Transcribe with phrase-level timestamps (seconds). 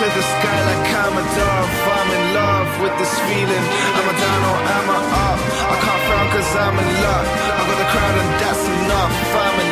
[0.00, 1.72] to the sky like I'm a dove.
[1.92, 3.66] I'm in love with this feeling.
[4.00, 5.40] I'm I down or am I up?
[5.72, 7.26] I can't frown cause I'm in luck.
[7.28, 9.12] I got the crowd and that's enough.
[9.44, 9.69] I'm in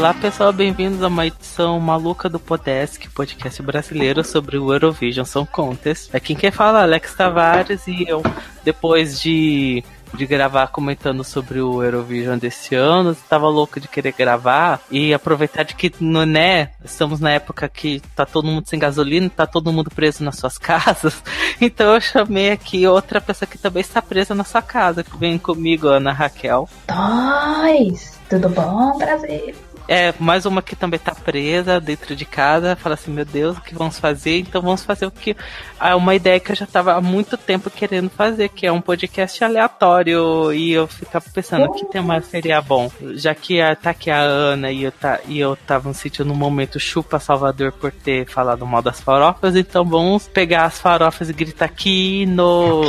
[0.00, 5.46] Olá pessoal, bem-vindos a uma edição maluca do Podesk, podcast brasileiro sobre o Eurovision Song
[5.46, 6.08] Contest.
[6.16, 8.22] Aqui quem fala é Alex Tavares e eu,
[8.64, 14.80] depois de, de gravar comentando sobre o Eurovision desse ano, estava louco de querer gravar
[14.90, 19.28] e aproveitar de que, no, né, estamos na época que tá todo mundo sem gasolina,
[19.28, 21.22] tá todo mundo preso nas suas casas,
[21.60, 25.36] então eu chamei aqui outra pessoa que também está presa na sua casa, que vem
[25.36, 26.66] comigo, Ana Raquel.
[26.88, 28.18] Nós!
[28.30, 29.54] Tudo bom, Brasil?
[29.92, 33.60] É, mais uma que também tá presa dentro de casa, fala assim, meu Deus, o
[33.60, 34.38] que vamos fazer?
[34.38, 35.36] Então vamos fazer o que.
[35.80, 38.80] Ah, uma ideia que eu já tava há muito tempo querendo fazer, que é um
[38.80, 40.52] podcast aleatório.
[40.52, 42.88] E eu ficava pensando, o que tema seria bom?
[43.14, 46.36] Já que tá aqui a Ana e eu, tá, e eu tava me sentindo no
[46.36, 51.32] momento chupa Salvador por ter falado mal das farofas, então vamos pegar as farofas e
[51.32, 52.82] gritar aqui no.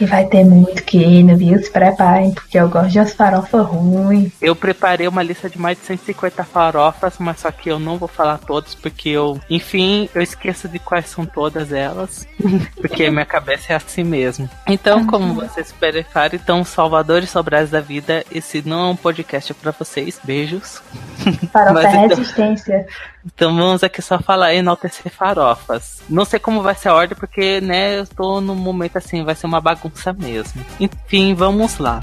[0.00, 1.58] E vai ter muito quino, viu?
[1.62, 4.32] Se preparem, porque eu gosto de umas farofas ruins.
[4.40, 8.06] Eu preparei uma lista de mais de 150 farofas, mas só que eu não vou
[8.06, 12.28] falar todos, porque eu, enfim, eu esqueço de quais são todas elas,
[12.76, 14.48] porque minha cabeça é assim mesmo.
[14.66, 19.54] Então, como vocês preferem, então, Salvador e Sobrais da Vida, esse não é um podcast
[19.54, 20.20] para vocês.
[20.22, 20.82] Beijos.
[21.50, 22.86] Farofa Mas é então- resistência.
[23.24, 26.02] Então vamos aqui só falar enaltecer farofas.
[26.10, 29.34] Não sei como vai ser a ordem, porque, né, eu tô num momento assim, vai
[29.34, 30.62] ser uma bagunça mesmo.
[30.78, 32.02] Enfim, vamos lá.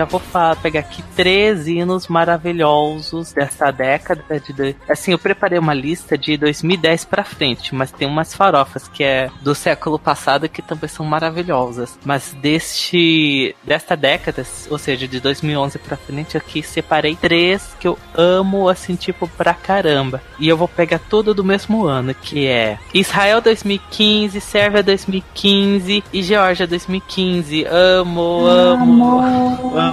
[0.00, 5.58] Já vou fa- pegar aqui três hinos maravilhosos dessa década de dois- assim, eu preparei
[5.58, 10.48] uma lista de 2010 pra frente, mas tem umas farofas que é do século passado
[10.48, 11.98] que também são maravilhosas.
[12.02, 17.98] Mas deste desta década, ou seja, de 2011 pra frente, aqui separei três que eu
[18.14, 20.22] amo assim, tipo pra caramba.
[20.38, 26.22] E eu vou pegar tudo do mesmo ano, que é Israel 2015, Sérvia 2015 e
[26.22, 27.66] Geórgia 2015.
[27.66, 29.18] Amo, amo.
[29.20, 29.78] Amor.
[29.78, 29.89] Amo.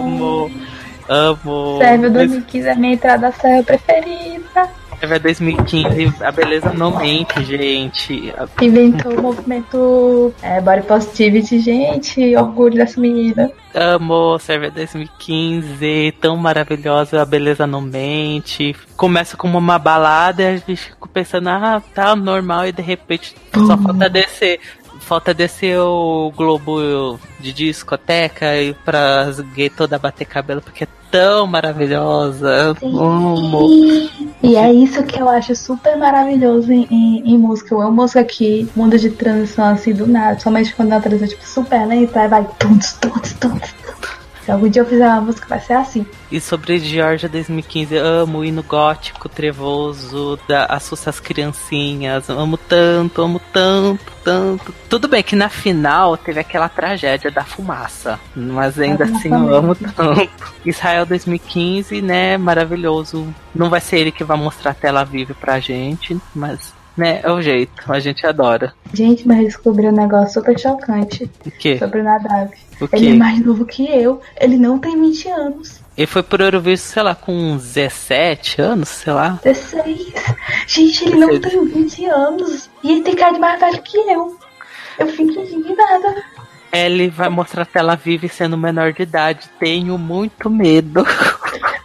[1.09, 1.77] Amo.
[1.77, 4.69] Sérvia 2015 é minha entrada séria preferida.
[4.99, 8.33] Sérvia 2015, a beleza não mente, gente.
[8.59, 12.35] Inventou o movimento é, Body Positivity, gente.
[12.35, 13.51] Orgulho dessa menina.
[13.75, 18.75] Amo Sérvia 2015, tão maravilhosa, a beleza não mente.
[18.95, 23.35] Começa como uma balada e a gente fica pensando, ah, tá normal, e de repente
[23.53, 24.59] só falta descer.
[25.07, 31.47] Falta descer o globo de discoteca e pras gays toda bater cabelo, porque é tão
[31.47, 32.75] maravilhosa.
[32.83, 33.69] Amo.
[34.43, 37.73] E é isso que eu acho super maravilhoso em, em, em música.
[37.73, 40.41] Eu amo música que muda de transição assim do nada.
[40.41, 43.73] Somente quando é uma transição tipo super lenta, aí vai tuntos, tuntos, tuntos.
[44.47, 46.07] Se algum dia eu fizer uma música, vai ser assim.
[46.31, 53.21] E sobre Georgia 2015, amo o hino gótico, trevoso, da assusta as criancinhas, amo tanto,
[53.21, 54.73] amo tanto, tanto.
[54.87, 59.75] Tudo bem que na final teve aquela tragédia da fumaça, mas ainda assim eu amo
[59.75, 60.29] tanto.
[60.65, 63.27] Israel 2015, né, maravilhoso.
[63.53, 67.31] Não vai ser ele que vai mostrar a tela viva pra gente, mas, né, é
[67.31, 68.73] o jeito, a gente adora.
[68.93, 71.77] Gente, mas descobri um negócio super chocante O quê?
[71.77, 72.49] sobre o Nadav.
[72.81, 73.17] O Ele é quê?
[73.17, 74.21] mais novo que eu.
[74.39, 75.79] Ele não tem 20 anos.
[75.97, 79.39] Ele foi pro Eurovision, sei lá, com uns 17 anos, sei lá.
[79.43, 80.13] 16.
[80.67, 82.69] Gente, ele não tem 20 anos.
[82.83, 84.37] E ele tem cara de mais velho que eu.
[84.99, 86.23] Eu fico indignada.
[86.71, 89.49] Ele vai mostrar a tela viva e sendo menor de idade.
[89.59, 91.03] Tenho muito medo.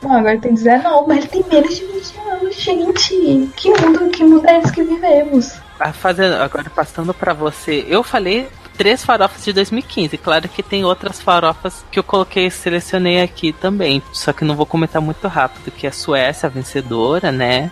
[0.02, 3.50] Não, agora tem 19, mas ele tem menos de 20 anos, gente.
[3.56, 5.54] Que mundo, que mundo é esse que vivemos?
[5.78, 10.16] Ah, Fazendo, agora passando pra você, eu falei três farofas de 2015.
[10.18, 14.02] Claro que tem outras farofas que eu coloquei, selecionei aqui também.
[14.12, 17.70] Só que não vou comentar muito rápido, que é a Suécia, a vencedora, né?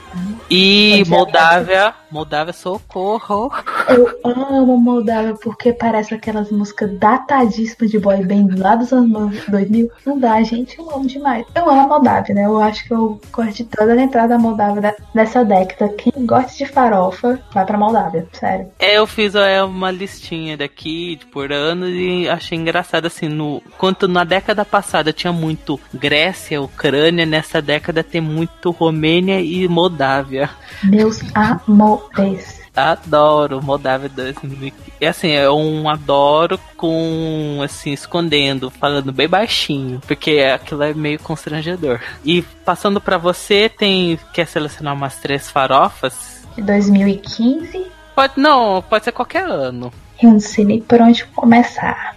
[0.51, 3.53] E Onde é Moldávia, Moldávia, socorro.
[3.89, 9.91] Eu amo Moldávia porque parece aquelas músicas datadíssimas de boy band lá dos anos 2000.
[10.05, 10.79] Não dá, gente.
[10.79, 11.47] Eu amo demais.
[11.55, 12.45] Eu amo a Moldávia, né?
[12.47, 15.93] Eu acho que eu gosto de toda a entrada da Moldávia dessa década.
[15.95, 18.27] Quem gosta de farofa, vai pra Moldávia.
[18.33, 18.71] Sério.
[18.79, 20.90] É, eu fiz é, uma listinha daqui
[21.33, 27.27] por ano e achei engraçado assim, no quanto na década passada tinha muito Grécia, Ucrânia,
[27.27, 30.51] nessa década tem muito Romênia e Moldávia.
[30.85, 32.61] Meus amores.
[32.75, 34.93] Adoro Moldávia 2015.
[35.01, 41.19] E assim, é um adoro com assim, escondendo, falando bem baixinho, porque aquilo é meio
[41.19, 42.01] constrangedor.
[42.25, 46.47] E passando pra você, tem quer selecionar umas três farofas?
[46.55, 47.87] De 2015.
[48.21, 49.91] Pode não, pode ser qualquer ano.
[50.23, 52.15] Eu não sei nem por onde começar.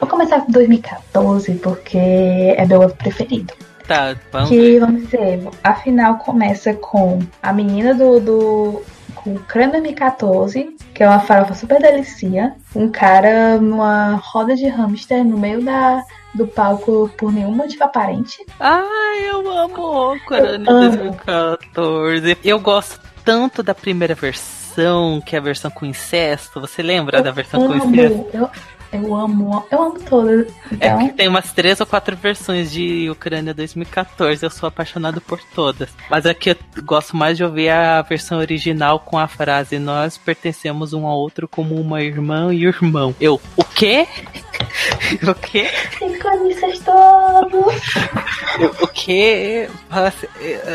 [0.00, 3.52] Vou começar com 2014, porque é meu ano preferido.
[3.86, 8.18] Tá, vamos Que, vamos dizer, a final começa com a menina do.
[8.18, 8.82] do
[9.14, 12.54] com o Creme M14, que é uma farofa super delicia.
[12.74, 16.02] Um cara numa roda de hamster no meio da,
[16.34, 18.42] do palco por nenhum motivo aparente.
[18.58, 20.64] Ai, eu amo Eu amo.
[20.64, 22.38] 2014.
[22.42, 24.61] Eu gosto tanto da primeira versão,
[25.24, 26.60] que é a versão com incesto.
[26.60, 28.14] Você lembra da versão com incesto?
[28.14, 28.50] amo, eu,
[28.92, 30.48] eu amo, eu amo todas.
[30.78, 34.44] É Então, que tem umas três ou quatro versões de Ucrânia 2014.
[34.44, 35.88] Eu sou apaixonado por todas.
[36.10, 40.92] Mas aqui eu gosto mais de ouvir a versão original com a frase: Nós pertencemos
[40.92, 43.14] um ao outro como uma irmã e irmão.
[43.20, 44.06] Eu, o quê?
[45.28, 45.70] o quê?
[45.98, 47.74] sincronistas todos.
[48.80, 49.68] O que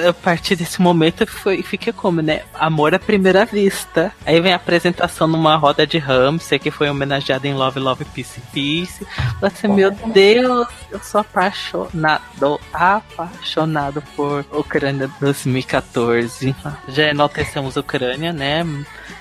[0.07, 2.41] a partir desse momento foi, fica como, né?
[2.53, 4.11] Amor à primeira vista.
[4.25, 8.41] Aí vem a apresentação numa roda de hamster que foi homenageada em Love, Love, Peace,
[8.53, 9.05] Peace.
[9.41, 16.55] Você, meu Deus, eu sou apaixonado, apaixonado por Ucrânia 2014.
[16.87, 18.65] Já enaltecemos Ucrânia, né?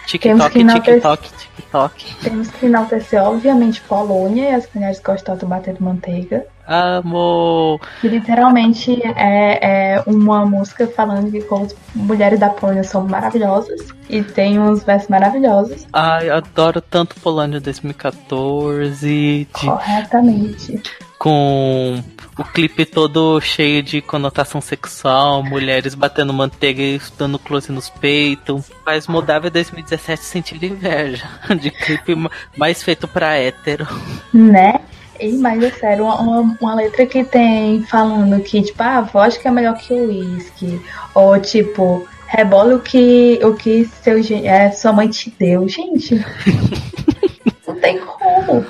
[0.07, 2.17] TikTok, TikTok, TikTok.
[2.23, 6.39] Temos que enaltecer, obviamente, Polônia as mulheres gostosas batendo manteiga.
[6.67, 7.81] Amo.
[8.01, 13.87] Que literalmente é, é uma música falando que como as mulheres da Polônia são maravilhosas
[14.09, 15.87] e tem uns versos maravilhosos.
[15.93, 18.99] Ai, adoro tanto Polônia 2014.
[19.45, 20.83] de- Corretamente.
[21.19, 22.03] com
[22.39, 28.71] o clipe todo cheio de conotação sexual, mulheres batendo manteiga e dando close nos peitos.
[28.85, 31.25] Faz Moldávia 2017 sentir inveja
[31.59, 33.87] de clipe ma- mais feito pra hétero.
[34.35, 34.81] Né?
[35.21, 39.49] E mais é sério, uma, uma, uma letra que tem falando que, tipo, ah, vodka
[39.49, 40.81] é melhor que o uísque.
[41.15, 45.69] Ou tipo, rebola o que, o que seu, é, sua mãe te deu.
[45.69, 46.15] Gente,
[47.67, 48.65] não tem como.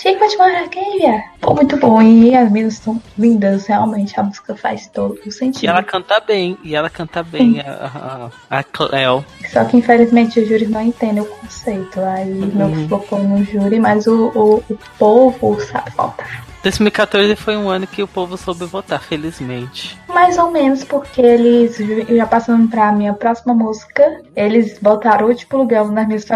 [0.00, 1.24] Chico de Maravilha.
[1.40, 2.00] Pô, muito bom.
[2.00, 4.18] E as meninas são lindas, realmente.
[4.18, 5.68] A música faz todo o E sentido.
[5.68, 9.22] ela canta bem, e ela canta bem, a, a, a Cleo.
[9.52, 12.00] Só que infelizmente os júris não entendem o conceito.
[12.00, 16.46] Aí não flopou no júri, mas o, o, o povo sabe faltar.
[16.62, 19.98] 2014 foi um ano que o povo soube votar, felizmente.
[20.08, 21.78] Mais ou menos, porque eles,
[22.08, 26.26] já passando pra minha próxima música, eles botaram o último lugar das minhas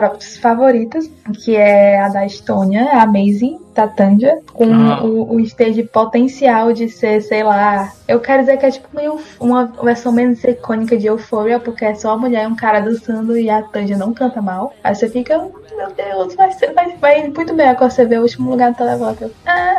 [0.40, 1.10] favoritas,
[1.44, 5.02] que é a da Estônia, Amazing, da Tanja, com Ah.
[5.02, 9.18] o, o stage potencial de ser, sei lá, eu quero dizer que é tipo meio
[9.40, 13.36] uma versão menos icônica de Euphoria, porque é só a mulher e um cara dançando
[13.36, 14.72] e a Tanja não canta mal.
[14.82, 18.22] Aí você fica, meu Deus, vai, ser, vai, vai muito bem agora você vê o
[18.22, 19.30] último lugar do televoto.
[19.46, 19.76] Ah,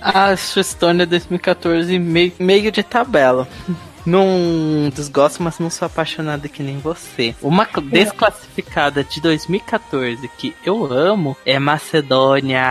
[0.00, 3.48] A Estônia 2014 meio, meio de tabela.
[4.06, 7.34] Não desgosto, mas não sou apaixonada que nem você.
[7.42, 12.62] Uma cl- desclassificada de 2014 que eu amo é Macedônia.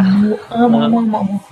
[0.00, 1.44] Amo, amo, amo, amo, amo.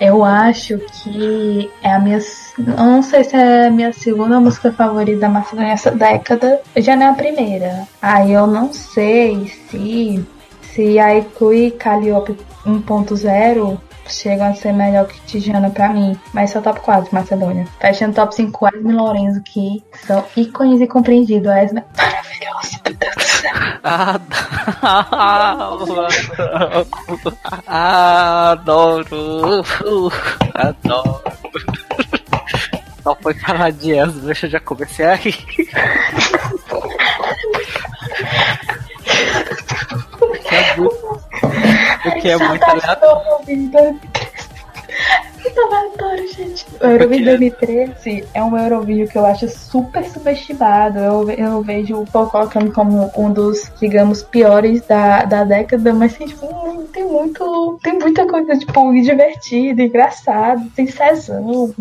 [0.00, 2.18] Eu acho que é a minha.
[2.58, 6.60] Eu não sei se é a minha segunda música favorita da Macedônia essa década.
[6.76, 7.88] Já não é a primeira.
[8.02, 10.24] Aí eu não sei se.
[10.62, 16.18] Se a Ikui Calliope 1.0 chegam a ser melhor que Tijana pra mim.
[16.32, 17.66] Mas só top 4 Macedônia.
[17.80, 21.48] Fechando top 5 Esme e Lorenzo, que são ícones e compreendidos.
[21.48, 23.54] A Esme é maravilhosa, meu Deus do céu.
[27.66, 30.12] Adoro.
[30.54, 31.72] Adoro.
[33.02, 35.36] Só foi falar de deixa eu já comecei a rir.
[42.12, 44.00] Porque é muito, muito aleatório.
[45.58, 45.88] Aleatório.
[45.88, 46.66] muito aleatório, gente.
[46.80, 50.98] O Eurovision 2013 é um Eurovision que eu acho super subestimado.
[50.98, 56.16] Eu, eu vejo o Paul colocando como um dos, digamos, piores da, da década, mas
[56.16, 56.46] tem, tipo,
[56.92, 57.78] tem muito.
[57.82, 61.74] Tem muita coisa, tipo, divertida, engraçada, tem sessão,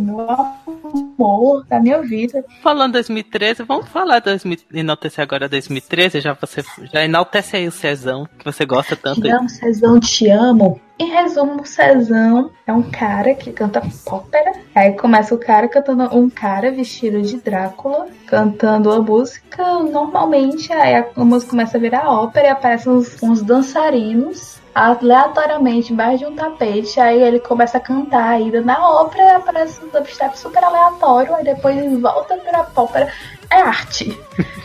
[1.18, 2.44] amor da minha vida.
[2.62, 8.28] Falando 2013, vamos falar 2000, enaltecer agora 2013, já você já enaltece aí o Cezão,
[8.38, 9.28] que você gosta tanto.
[9.28, 10.80] Amo, Cezão, te amo.
[11.00, 14.54] Em resumo, Cezão é um cara que canta ópera.
[14.74, 20.74] Aí começa o cara cantando um cara vestido de Drácula, cantando a música normalmente.
[20.74, 26.26] Aí a, música começa a virar ópera e aparecem uns, uns dançarinos aleatoriamente embaixo de
[26.26, 27.00] um tapete.
[27.00, 31.36] Aí ele começa a cantar ainda na ópera aparece um dubstep super aleatório.
[31.36, 33.14] Aí depois volta pra ópera.
[33.52, 34.20] É arte.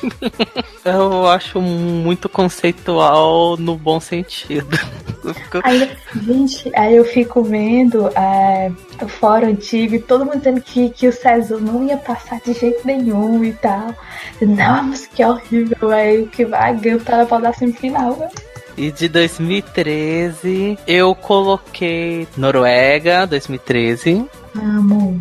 [0.83, 4.79] Eu acho muito conceitual no bom sentido.
[5.25, 5.91] Eu fico- Aí,
[6.25, 8.71] gente, aí eu fico vendo é,
[9.03, 12.53] o fórum antigo e todo mundo dizendo que, que o César não ia passar de
[12.53, 13.95] jeito nenhum e tal.
[14.41, 18.17] Não, a música é horrível, aí o que vai ganhar pra dar semifinal.
[18.17, 18.29] né?
[18.77, 24.25] E de 2013, eu coloquei Noruega, 2013.
[24.57, 25.21] Amo.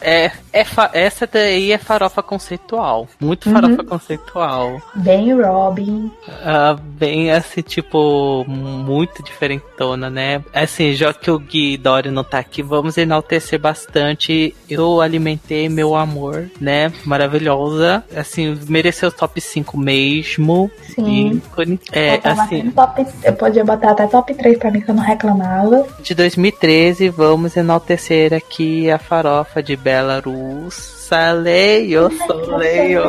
[0.00, 3.08] É, é essa daí é farofa conceitual.
[3.20, 4.80] Muito farofa conceitual.
[4.94, 6.10] Bem Robin.
[6.44, 10.42] Ah, bem assim, tipo, muito diferentona, né?
[10.52, 14.54] Assim, já que o Gui Dori não tá aqui, vamos enaltecer bastante.
[14.68, 16.92] Eu alimentei meu amor, né?
[17.04, 18.04] Maravilhosa.
[18.14, 20.70] Assim, mereceu top 5 mesmo.
[20.94, 21.32] Sim.
[21.34, 21.80] Ícone.
[21.92, 25.86] É, assim, top, eu podia botar até top 3 pra mim que eu não reclamava.
[26.00, 30.74] de 2013, vamos enaltecer aqui a farofa de Belarus.
[30.74, 33.02] Saleio, soleio.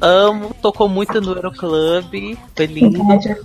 [0.00, 2.38] Amo, tocou muito no Euroclub.
[2.56, 2.98] Foi lindo.
[2.98, 3.36] Gente,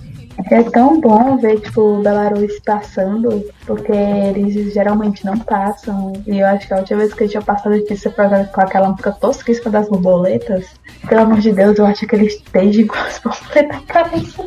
[0.50, 6.12] É tão bom ver, tipo, o Belarus passando, porque eles geralmente não passam.
[6.26, 8.88] E eu acho que a última vez que eu tinha passado disso foi com aquela
[8.90, 10.66] música tosquíssima das borboletas.
[11.08, 14.46] Pelo amor de Deus, eu acho que eles estejam com as borboletas parecem.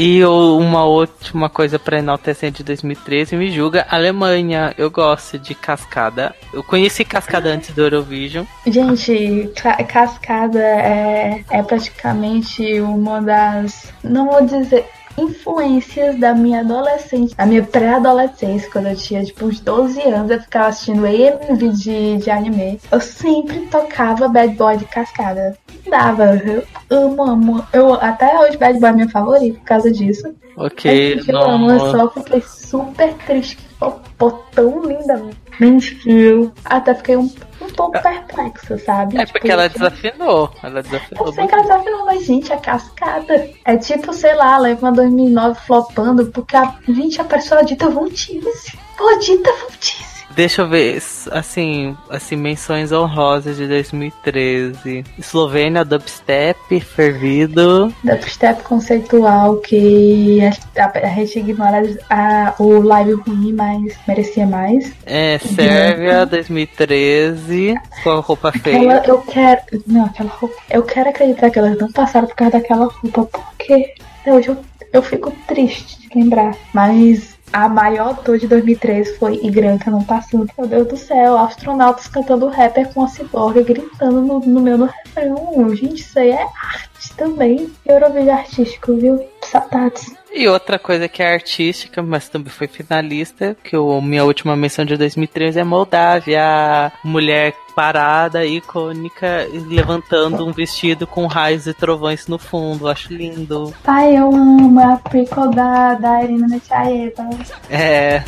[0.00, 4.72] E uma última coisa pra enaltecer de 2013, me julga, Alemanha.
[4.78, 6.32] Eu gosto de Cascada.
[6.52, 8.44] Eu conheci Cascada antes do Eurovision.
[8.64, 13.92] Gente, Ca- Cascada é, é praticamente uma das.
[14.04, 14.86] Não vou dizer.
[15.20, 20.40] Influências da minha adolescência, a minha pré-adolescência, quando eu tinha tipo uns 12 anos, eu
[20.40, 22.80] ficava assistindo MV de, de anime.
[22.90, 25.56] Eu sempre tocava Bad Boy de cascada.
[25.88, 27.66] Dava, eu amo, amo.
[27.72, 30.34] Eu, até hoje Bad Boy é meu favorito por causa disso.
[30.56, 31.90] Ok, Mas, eu amo, eu não.
[31.92, 33.67] só fiquei super triste.
[33.78, 37.30] Pô, pô, tão lindamente que eu até fiquei um,
[37.60, 39.16] um pouco perplexa, sabe?
[39.16, 40.50] É Tipo, porque ela tipo, desafinou.
[40.62, 41.26] Ela desafinou.
[41.26, 43.50] eu sei que ela desafinou, mas gente, é cascada.
[43.64, 47.88] É tipo, sei lá, ela leva uma 2009 flopando porque a, gente, a pessoa dita
[47.88, 48.76] Vontice.
[48.96, 50.17] Pô, dita Vontice.
[50.38, 51.02] Deixa eu ver,
[51.32, 55.04] assim, assim, menções honrosas de 2013.
[55.18, 57.92] Eslovênia, dubstep, fervido.
[58.04, 60.38] Dubstep conceitual que
[60.76, 64.92] a, a, a gente ignora a, o live ruim, mas merecia mais.
[65.04, 68.76] É, Sérvia, 2013, com a roupa feia.
[68.76, 69.60] Aquela, eu quero.
[69.88, 70.54] Não, aquela roupa.
[70.70, 74.58] Eu quero acreditar que elas não passaram por causa daquela roupa, porque até hoje eu,
[74.92, 76.54] eu fico triste de lembrar.
[76.72, 80.46] Mas a maior tour de 2013 foi Igranca não passou.
[80.56, 84.86] Meu Deus do céu, astronautas cantando rapper com a ciborgue gritando no, no meu no
[84.86, 85.74] refrão.
[85.74, 87.70] Gente, isso aí é arte também.
[87.86, 89.24] Eurovídeo artístico, viu?
[89.42, 90.17] Saudades.
[90.32, 94.84] E outra coisa que é artística, mas também foi finalista, que o minha última menção
[94.84, 96.92] de 2013 é Moldávia.
[97.02, 102.88] Mulher parada, icônica, levantando um vestido com raios e trovões no fundo.
[102.88, 103.72] Acho lindo.
[103.84, 107.28] Pai, eu amo a prequel da, da Irina Nechaeva.
[107.70, 108.22] É.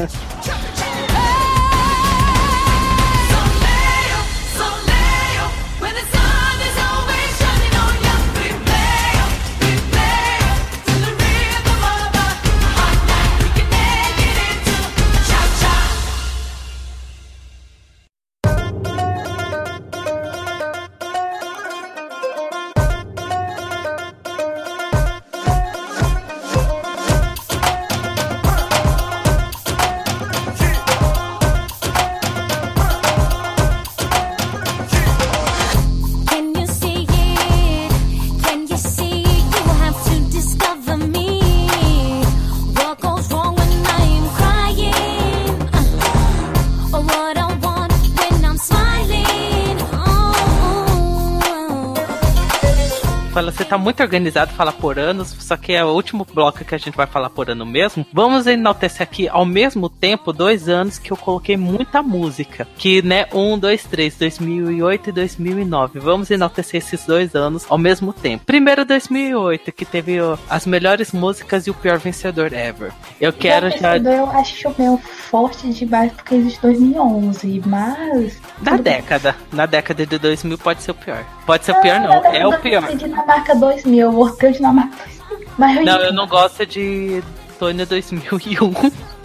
[54.10, 57.30] organizado falar por anos, só que é o último bloco que a gente vai falar
[57.30, 58.04] por ano mesmo.
[58.12, 62.66] Vamos enaltecer aqui ao mesmo tempo dois anos que eu coloquei muita música.
[62.76, 66.00] Que, né, um, dois, três, 2008 e 2009.
[66.00, 68.44] Vamos enaltecer esses dois anos ao mesmo tempo.
[68.44, 72.92] Primeiro 2008, que teve ó, as melhores músicas e o pior vencedor ever.
[73.20, 73.92] Eu quero já...
[73.92, 78.40] Vencedor Eu acho meio forte demais porque existe 2011, mas.
[78.60, 79.36] Na década.
[79.52, 81.24] Na década de 2000 pode ser o pior.
[81.46, 82.86] Pode ser o pior não, é o pior.
[82.96, 84.96] Dinamarca 2000, eu votei o Dinamarca
[85.28, 85.48] 2000.
[85.58, 87.22] Mas eu, Não, eu não gosto de
[87.58, 88.72] Tônia 2001.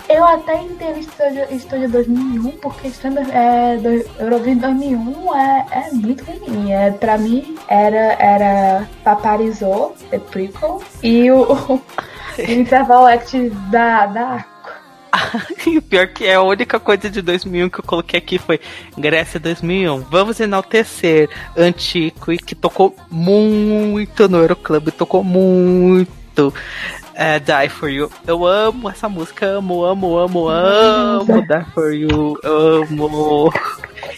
[0.09, 6.23] eu até entendo Estúdio, Estúdio 2001, porque Estúdio, é, do, Eurovision 2001 é, é muito
[6.23, 6.71] ruim.
[6.71, 11.81] É, pra mim, era, era Paparizou, The Prequel, e o, o
[12.51, 14.45] Interval Act da, da
[15.67, 18.59] e o pior que é a única coisa de 2001 que eu coloquei aqui foi
[18.97, 20.01] Grécia 2001.
[20.09, 26.53] Vamos enaltecer Antico e que tocou muito no Euroclub, tocou muito.
[27.17, 28.11] É, Die For You.
[28.27, 33.53] Eu amo essa música, amo, amo, amo, amo Die For You, amo.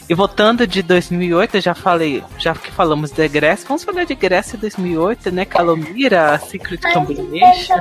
[0.10, 4.16] E voltando de 2008, eu já falei, já que falamos de Grécia, vamos falar de
[4.16, 5.46] Grécia 2008, né?
[5.46, 7.76] Calomira, Secret Combination.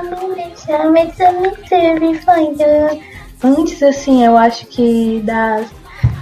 [3.43, 5.69] Antes, assim, eu acho que das,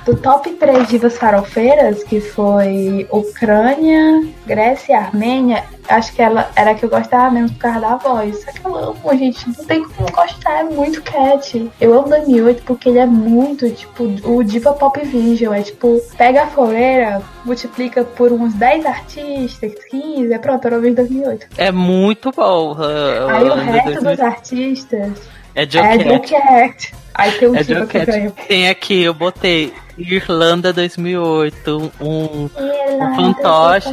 [0.04, 6.73] do top 3 divas farofeiras, que foi Ucrânia, Grécia e Armênia, acho que ela era
[6.73, 8.42] a que eu gostava mesmo por causa da voz.
[8.42, 11.71] Só que eu amo, gente, não tem como gostar, é muito cat.
[11.80, 15.54] Eu amo 2008 porque ele é muito, tipo, o Diva Pop Vision.
[15.54, 20.90] É tipo, pega a foreira, multiplica por uns 10 artistas, 15, é pronto, eu ouvi
[20.90, 21.47] 2008.
[21.56, 22.76] É muito bom.
[23.30, 24.04] Aí o resto 2008.
[24.04, 26.12] dos artistas É é Joker.
[26.12, 26.94] Joke Act.
[27.14, 28.30] Aí tem um É tipo que ganha.
[28.49, 33.88] Tem aqui, eu botei Irlanda 2008, um Irlanda, fantoche.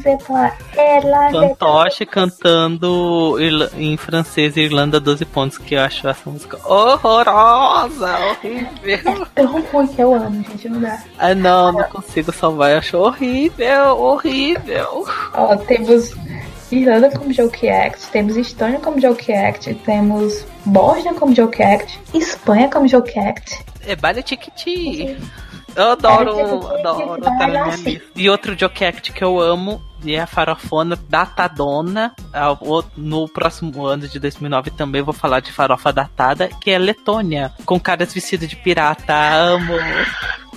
[0.00, 1.48] sei falar, Irlanda, Irlanda.
[1.48, 3.36] fantoche cantando
[3.76, 9.22] em francês Irlanda 12 pontos, que eu acho essa música horrorosa, horrível.
[9.22, 10.98] É tão ruim que eu amo, gente, não dá.
[11.18, 15.04] Ah não, não consigo salvar, eu acho horrível, horrível.
[15.34, 16.14] Ó, temos
[16.70, 22.68] Irlanda como Joke Act, temos Estônia como Joke Act, temos Bósnia como Joke Act, Espanha
[22.68, 23.64] como Joke Act.
[23.86, 25.16] É baile tiquiti.
[25.76, 27.90] Eu adoro, Tiquiti, adoro, tá na lá, minha sim.
[27.90, 28.06] lista.
[28.16, 32.14] E outro Joke Act que eu amo e é a farofona Datadona.
[32.62, 37.52] O- No próximo ano de 2009 também vou falar de farofa datada, que é Letônia,
[37.66, 39.12] com caras vestidos de pirata.
[39.14, 39.74] Amo,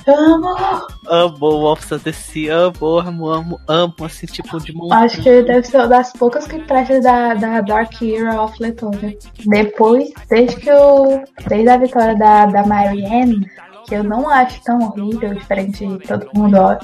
[0.09, 0.87] Amo!
[1.07, 4.97] amo Wolves of the Sea, amo, amo, amo, amo, assim, tipo de monstro.
[4.97, 9.17] Acho que deve ser uma das poucas que presta da, da Dark Era of Letonia.
[9.45, 11.23] Depois, desde que eu.
[11.47, 13.49] Desde a vitória da, da Marianne,
[13.87, 16.57] que eu não acho tão horrível, diferente de todo mundo.
[16.57, 16.77] ó.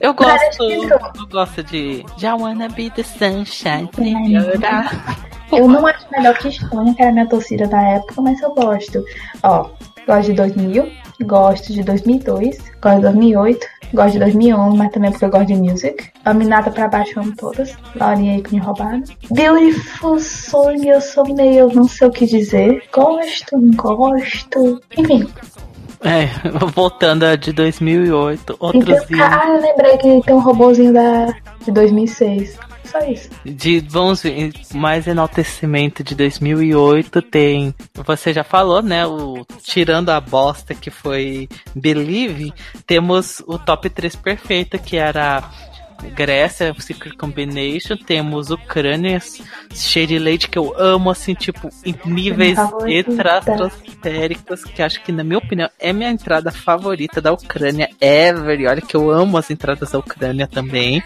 [0.00, 3.88] Eu gosto, eu gosto de Já wanna be the sunshine.
[5.52, 9.04] Eu não acho melhor que Estônia, que era minha torcida na época, mas eu gosto.
[9.42, 9.68] Ó,
[10.06, 10.90] gosto de 2000,
[11.24, 15.54] gosto de 2002, gosto de 2008, gosto de 2011, mas também porque eu gosto de
[15.54, 16.10] music.
[16.24, 17.74] Aminata pra baixo, amo todas.
[17.96, 19.02] Laurinha aí que me roubaram.
[19.30, 22.82] Beautiful Song, eu sou meio, não sei o que dizer.
[22.92, 24.80] Gosto, não gosto.
[24.96, 25.26] Enfim,
[26.04, 26.26] É,
[26.74, 29.20] voltando a de 2008, então, outros hinos.
[29.26, 31.26] ah, eu lembrei que tem um robozinho da,
[31.64, 32.58] de 2006.
[32.92, 33.30] Só isso.
[33.42, 40.20] De, vamos ver, mais enaltecimento de 2008 tem, você já falou, né, o tirando a
[40.20, 42.52] bosta que foi Believe,
[42.86, 45.50] temos o top 3 perfeito que era
[46.10, 49.20] Grécia, Secret Combination, temos Ucrânia,
[49.72, 55.38] Shady Lady, que eu amo, assim, tipo, em níveis estratosféricos, que acho que, na minha
[55.38, 58.60] opinião, é minha entrada favorita da Ucrânia ever.
[58.60, 61.02] E olha que eu amo as entradas da Ucrânia também.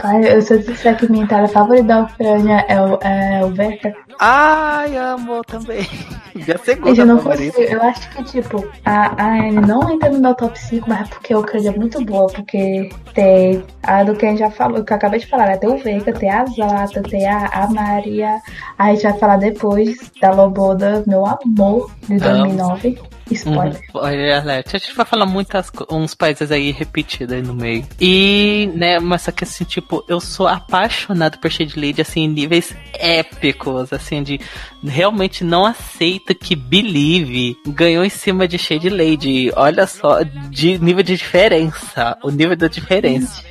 [0.00, 3.50] Pai, eu se eu disser que minha entrada favorita da Ucrânia é o, é o
[3.50, 5.86] Verta, Ai, amo também.
[6.34, 7.56] Minha segunda eu não favorita.
[7.56, 7.72] consigo.
[7.72, 11.04] Eu acho que, tipo, a, a Anne não entra no meu top 5, mas é
[11.04, 12.26] porque a Ucrânia é muito boa.
[12.26, 15.56] Porque tem a do que a gente já falou, que eu acabei de falar, né?
[15.56, 18.40] Tem o Veiga, tem a Zlata, tem a, a Maria.
[18.78, 22.98] A gente vai falar depois da Loboda, meu amor, de 2009.
[23.34, 23.74] Spoiler.
[23.94, 24.00] Uhum.
[24.00, 27.86] Olha, a gente vai falar muitas uns países aí repetidos aí no meio.
[28.00, 32.28] E, né, mas só que assim, tipo, eu sou apaixonado por Shade Lady, assim, em
[32.28, 34.40] níveis épicos, assim, de
[34.82, 39.52] realmente não aceito que Believe ganhou em cima de Shade Lady.
[39.56, 43.42] Olha só, de nível de diferença, o nível da diferença.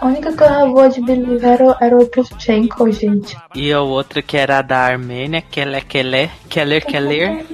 [0.00, 3.36] A única coisa boa de Believe era, o- era o Provchenko, gente.
[3.54, 7.44] E a outra que era da Armênia, Keller Keller, Keller Keller.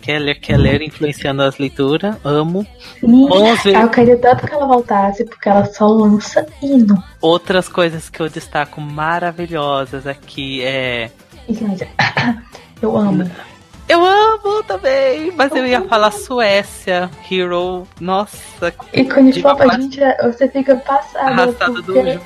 [0.00, 2.66] Keller, Keller influenciando as leituras, amo.
[3.02, 3.74] Vamos ver.
[3.76, 7.02] Eu queria tanto que ela voltasse, porque ela só lança hino.
[7.20, 11.10] Outras coisas que eu destaco maravilhosas aqui é.
[12.80, 13.30] Eu amo.
[13.90, 19.82] Eu amo também, mas eu ia falar Suécia, Hero, nossa, Ícone Diva fofa, Paz.
[19.82, 21.26] gente, você fica passada.
[21.26, 22.20] Arrastada do é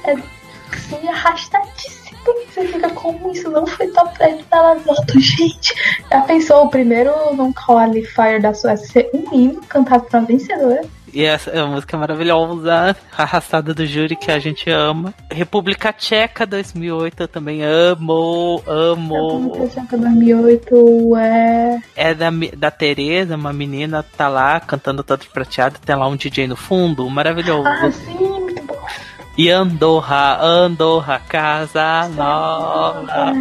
[0.77, 2.05] sim, arrastadíssimo.
[2.53, 5.75] Você fica como isso não foi top 10 da nota, gente.
[6.11, 10.83] Já pensou o primeiro não qualifier da Suécia ser um hino cantado por uma vencedora?
[11.15, 15.15] E essa é uma música maravilhosa, arrastada do júri que a gente ama.
[15.31, 19.69] República Tcheca 2008 eu também amo, amo.
[19.69, 21.81] Tcheca 2008 é.
[21.95, 26.49] É da, da Tereza, uma menina tá lá cantando todo prateado, tem lá um DJ
[26.49, 27.69] no fundo, maravilhoso.
[27.69, 28.34] Ah, sim.
[29.37, 33.33] E Andorra, Andorra, casa nova.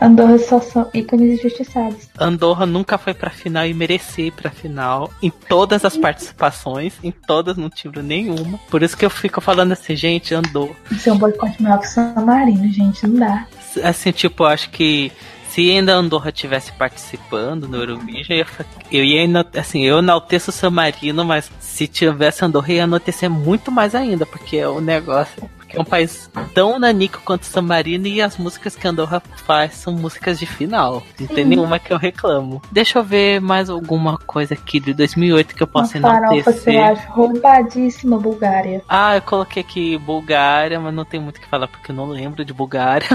[0.00, 2.08] Andorra só são ícones injustiçados.
[2.18, 7.10] Andorra nunca foi pra final e merecia ir pra final em todas as participações, em
[7.10, 8.58] todas não tive nenhuma.
[8.70, 10.76] Por isso que eu fico falando assim, gente, Andorra.
[10.90, 13.46] Isso é um boicote maior que o San Marino, gente, não dá.
[13.82, 15.10] Assim, tipo, eu acho que
[15.50, 18.46] se ainda Andorra tivesse participando no Eurovision, eu ia,
[18.92, 23.70] eu ia assim, eu enalteço o San Marino, mas se tivesse Andorra, ia enaltecer muito
[23.70, 25.50] mais ainda, porque um negócio.
[25.74, 29.92] É um país tão nanico quanto San Marino e as músicas que Andorra faz são
[29.92, 31.02] músicas de final.
[31.18, 32.60] Não tem nenhuma que eu reclamo.
[32.72, 36.68] Deixa eu ver mais alguma coisa aqui de 2008 que eu Uma posso farofa que
[36.70, 36.84] eu enaltecer.
[36.84, 38.82] acho roubadíssima, Bulgária.
[38.88, 42.06] Ah, eu coloquei aqui Bulgária, mas não tem muito o que falar porque eu não
[42.06, 43.06] lembro de Bulgária.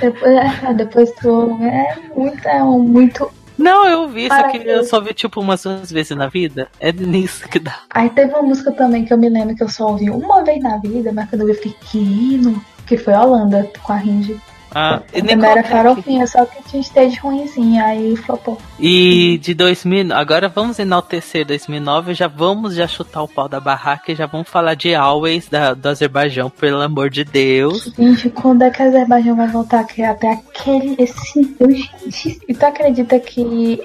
[0.00, 0.32] Depois,
[0.64, 1.58] é, depois tu.
[1.62, 3.30] É muito, muito.
[3.56, 6.68] Não, eu vi, só que eu só vi tipo umas duas vezes na vida.
[6.80, 7.80] É nisso que dá.
[7.90, 10.62] Aí teve uma música também que eu me lembro que eu só ouvi uma vez
[10.62, 12.64] na vida, mas quando eu vi, eu fiquei, que hino?
[12.86, 14.40] Que foi Holanda, com a Ringe.
[14.74, 18.58] Ah, Também era farofinha, só que tinha stage ruimzinha, aí flopou.
[18.78, 24.10] e de 2000, agora vamos enaltecer 2009, já vamos já chutar o pau da barraca
[24.10, 27.92] e já vamos falar de Always da, do Azerbaijão, pelo amor de Deus.
[27.96, 30.96] Gente, quando é que a Azerbaijão vai voltar aqui até aquele.
[30.98, 32.40] esse?
[32.48, 33.40] E tu acredita que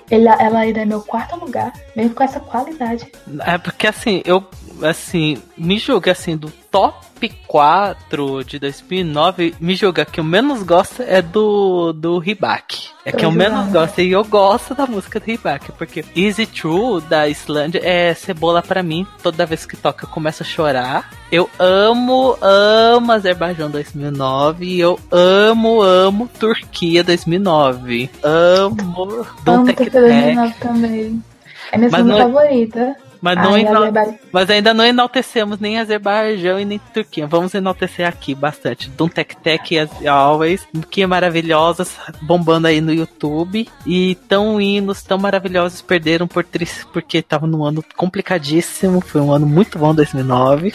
[0.10, 1.72] ele, ela ainda é meu quarto lugar?
[1.96, 3.06] Mesmo com essa qualidade.
[3.46, 4.44] É porque assim, eu
[4.82, 11.02] assim, me julga assim do top 4 de 2009, me julga que eu menos gosto
[11.02, 12.90] é do do Ribac.
[13.04, 17.02] É que eu menos gosto e eu gosto da música do Ribac, porque Easy True
[17.02, 19.06] da Islândia é cebola pra mim.
[19.24, 21.10] Toda vez que toca eu começo a chorar.
[21.32, 28.10] Eu amo, amo Azerbaijão 2009 e eu amo, amo Turquia 2009.
[28.24, 30.36] Amo Amo Don't Take sido It Back.
[30.36, 31.24] 2009 também.
[31.72, 32.96] É minha Mas segunda não é- favorita.
[33.22, 34.20] Mas, não Ai, enal- Azerbaijão.
[34.32, 37.28] mas ainda não enaltecemos nem Azerbaijão e nem Turquia.
[37.28, 38.90] Vamos enaltecer aqui bastante.
[38.90, 43.68] Dum Tec Tec e as Always, que maravilhosas, bombando aí no YouTube.
[43.86, 49.02] E tão hinos, tão maravilhosos, perderam por triste porque estavam num ano complicadíssimo.
[49.02, 50.74] Foi um ano muito bom 2009.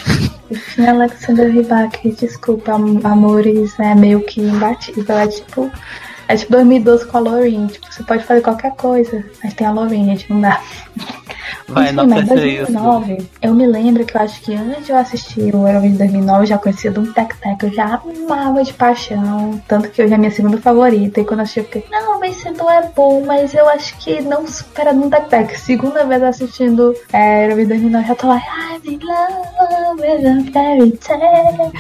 [0.50, 5.16] Enfim, Alexander Rybak, desculpa, am- amores, é meio que imbatível.
[5.18, 5.70] É tipo.
[6.28, 7.66] É tipo 2012 com a Loreen.
[7.66, 10.60] Tipo, você pode fazer qualquer coisa, mas tem a Loreen, gente, não dá.
[11.68, 12.72] Vai Enfim, mas enaltecer isso.
[12.72, 16.42] 2009, eu me lembro que eu acho que antes de eu assistir o Eurovision 2009,
[16.42, 20.18] eu já conhecia do Tec Tec, eu já amava de paixão, tanto que hoje é
[20.18, 23.54] minha segunda favorita, e quando eu assisti eu fiquei, não, o vencedor é bom, mas
[23.54, 25.58] eu acho que não supera do Tec Tec.
[25.58, 30.52] Segunda vez assistindo é, Eurovision 2009, eu já tô lá, I'm in love with a
[30.52, 31.72] fairy tale.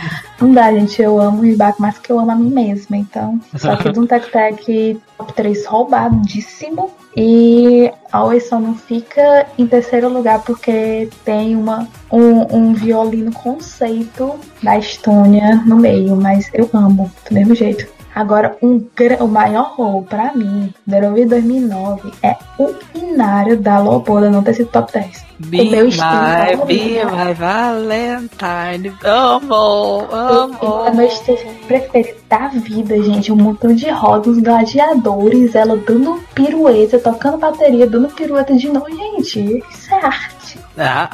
[0.44, 3.40] Não dá, gente, eu amo o Rybak mais que eu amo a mim mesma, então,
[3.56, 6.90] só que do Tec Tec top 3 roubadíssimo.
[7.16, 14.34] E Always só não fica em terceiro lugar porque tem uma, um, um violino conceito
[14.62, 17.93] da Estônia no meio, mas eu amo, do mesmo jeito.
[18.14, 18.84] Agora, um,
[19.20, 24.54] o maior roubo pra mim do Eurovision 2009 é o inário da Loboda não ter
[24.54, 25.24] sido top 10.
[25.38, 28.94] Be o meu estilo my, be my Valentine.
[29.02, 30.94] Amo, É amo.
[30.94, 33.32] meu estilo preferido da vida, gente.
[33.32, 38.86] Um montão de rodas, gladiadores, ela dando pirueta, tocando bateria, dando pirueta de novo.
[38.90, 40.43] Gente, isso é arte.
[40.76, 41.08] Ah,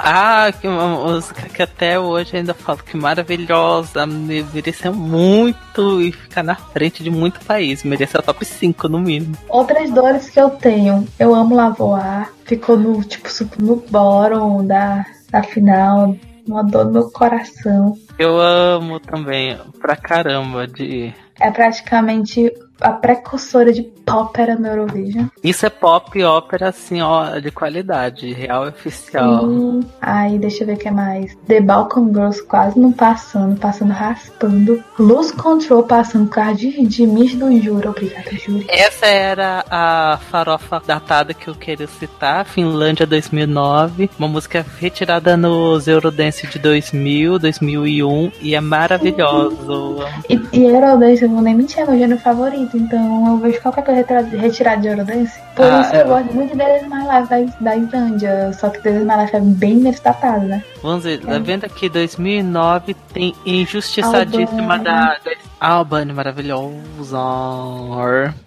[0.46, 6.12] ah, que uma música que até hoje ainda falo que maravilhosa, me- mereceu muito e
[6.12, 9.36] ficar na frente de muito país, mereceu top 5 no mínimo.
[9.48, 11.06] Outras dores que eu tenho.
[11.18, 12.30] Eu amo Lavoar.
[12.44, 16.16] Ficou no, tipo, no bottom da, da final.
[16.46, 17.96] Uma dor no meu coração.
[18.18, 21.14] Eu amo também, pra caramba, de.
[21.38, 25.26] É praticamente a precursora de pop era no Eurovision.
[25.42, 29.48] Isso é pop ópera, assim, ó, de qualidade, real e oficial.
[29.48, 29.80] Sim.
[30.00, 31.36] Aí, deixa eu ver o que mais.
[31.46, 34.82] The Balkan Girls quase não passando, passando raspando.
[34.98, 37.88] Lose Control passando por causa de, de Miss do Júri.
[37.88, 38.66] Obrigada, Júri.
[38.68, 45.86] Essa era a farofa datada que eu queria citar, Finlândia 2009, uma música retirada nos
[45.86, 49.98] Eurodance de 2000, 2001 e é maravilhoso.
[50.28, 52.69] E, e Eurodance, eu vou nem mentir, é meu gênero favorito.
[52.76, 55.38] Então eu vejo qualquer coisa retirada de Eurodance.
[55.54, 58.52] Por Ah, isso que eu gosto muito de Dead My Life da, da Islândia.
[58.52, 60.62] Só que Dead is My Life é bem menos datado, né?
[60.82, 65.18] Vamos ver, tá vendo aqui 2009 tem Injustiçadíssima da, da
[65.60, 67.18] Albânia, maravilhosa.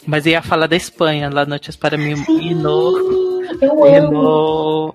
[0.05, 3.22] Mas ia falar da Espanha, lá Noites para mim, Hino.
[3.63, 4.93] Eu amo.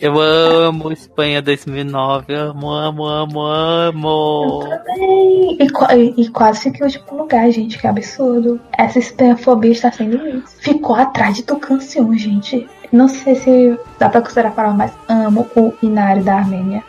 [0.00, 4.64] Eu amo Espanha 2009, amo, amo, amo, amo.
[4.68, 5.58] Também.
[5.60, 7.78] E, e- quase fiquei em último lugar, gente.
[7.78, 8.60] Que absurdo.
[8.76, 10.56] Essa espanhofobia está sem limites.
[10.60, 12.68] Ficou atrás de Tucancion, gente.
[12.92, 16.84] Não sei se dá pra considerar falar, mas amo o Inari da Armênia.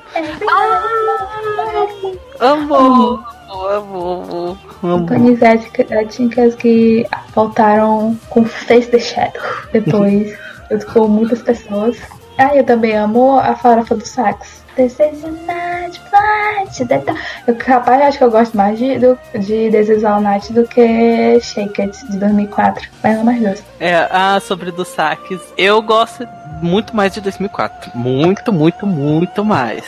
[2.39, 3.23] Amo, amo,
[3.69, 5.05] amo, amo.
[5.05, 9.41] Panis étnicas que voltaram com Face the Shadow.
[9.71, 10.37] Depois,
[10.73, 11.97] eu muitas pessoas.
[12.37, 14.63] Ah, eu também amo a farofa do sax.
[14.75, 17.05] This is night flight.
[17.45, 20.67] Eu, capaz, acho que eu gosto mais de, do, de This is All Night do
[20.67, 22.89] que Shake It, de 2004.
[23.03, 23.63] Mas amo mais duas.
[23.79, 26.27] É, ah, sobre dos saques, eu gosto
[26.61, 27.91] muito mais de 2004.
[27.93, 29.83] Muito, muito, muito mais.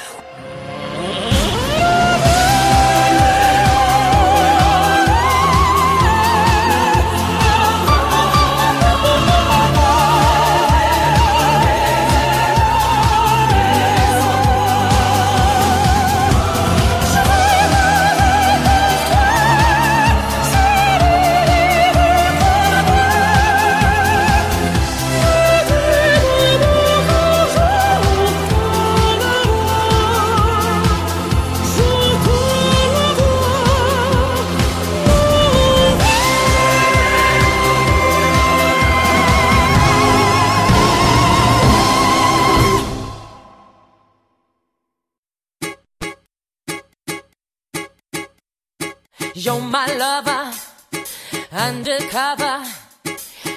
[49.46, 50.52] You're my lover,
[51.52, 52.64] undercover.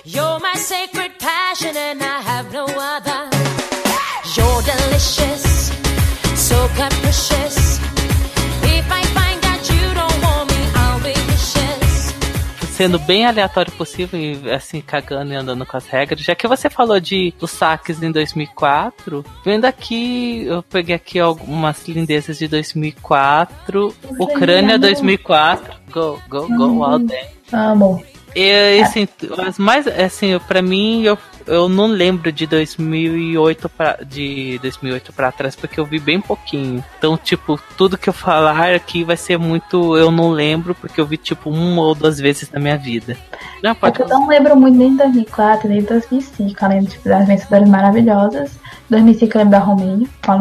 [0.04, 3.30] You're my sacred passion, and I have no other.
[4.36, 5.72] You're delicious,
[6.36, 7.57] so capricious.
[12.78, 16.20] Sendo bem aleatório possível e assim, cagando e andando com as regras.
[16.20, 21.88] Já que você falou de dos saques em 2004, vendo aqui, eu peguei aqui algumas
[21.88, 23.92] lindezas de 2004.
[24.20, 25.74] Ucrânia 2004.
[25.90, 27.26] Go, go, go, all day.
[27.52, 28.00] Amo.
[28.34, 29.08] E, assim,
[29.46, 35.32] as mais, assim, pra mim, eu, eu não lembro de 2008 pra, de 2008 pra
[35.32, 36.84] trás, porque eu vi bem pouquinho.
[36.98, 41.06] Então, tipo, tudo que eu falar aqui vai ser muito, eu não lembro, porque eu
[41.06, 43.16] vi, tipo, uma ou duas vezes na minha vida.
[43.62, 46.64] Não, É pode que eu não lembro muito nem de 2004, nem de 2005.
[46.64, 48.58] Eu lembro tipo, das vencedoras maravilhosas.
[48.88, 50.36] 2005 eu lembro da Romênia, com a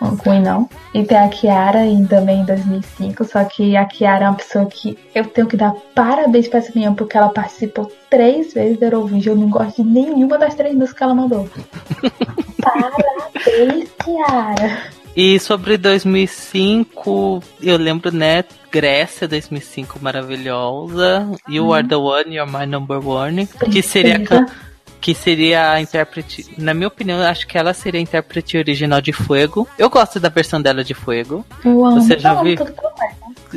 [0.00, 0.68] O não.
[0.94, 3.24] E tem a Kiara em, também em 2005.
[3.24, 6.72] Só que a Kiara é uma pessoa que eu tenho que dar parabéns pra essa
[6.74, 9.36] menina, porque ela participou três vezes do Eurovision.
[9.36, 11.48] Eu não gosto de nenhuma das três músicas que ela mandou.
[12.60, 14.92] parabéns, Kiara.
[15.14, 18.44] E sobre 2005, eu lembro, né?
[18.70, 21.30] Grécia 2005 maravilhosa.
[21.46, 23.46] You Are the One, You're My Number One.
[23.46, 24.71] Que seria, Princesa.
[25.02, 26.46] Que seria a intérprete.
[26.56, 29.68] Na minha opinião, eu acho que ela seria a intérprete original de Fuego.
[29.76, 31.44] Eu gosto da versão dela de Fuego.
[31.64, 32.00] Eu amo.
[32.00, 32.56] Você já eu amo viu?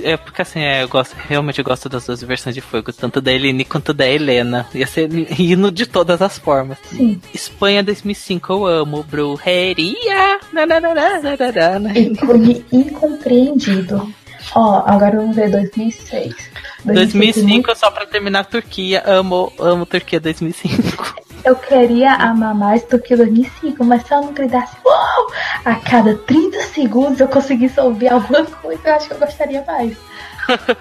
[0.04, 3.22] É porque assim, é, eu gosto, realmente eu gosto das duas versões de Fuego, tanto
[3.22, 4.68] da Eleni quanto da Helena.
[4.74, 5.08] Ia ser
[5.40, 6.80] hino de todas as formas.
[6.90, 7.22] Sim.
[7.32, 9.04] Espanha 2005, eu amo.
[9.04, 10.40] Brujeria.
[10.52, 11.98] Nananana.
[11.98, 14.12] Ícone incompreendido.
[14.54, 16.36] Ó, agora vamos ver 2006.
[16.84, 19.04] 2005, só pra terminar, Turquia.
[19.06, 21.16] Amo, amo Turquia 2005.
[21.44, 25.28] Eu queria amar mais do que 2005, mas se eu não gritasse uau,
[25.64, 29.96] a cada 30 segundos eu conseguisse ouvir alguma coisa, eu acho que eu gostaria mais.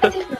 [0.02, 0.36] Mas, enfim.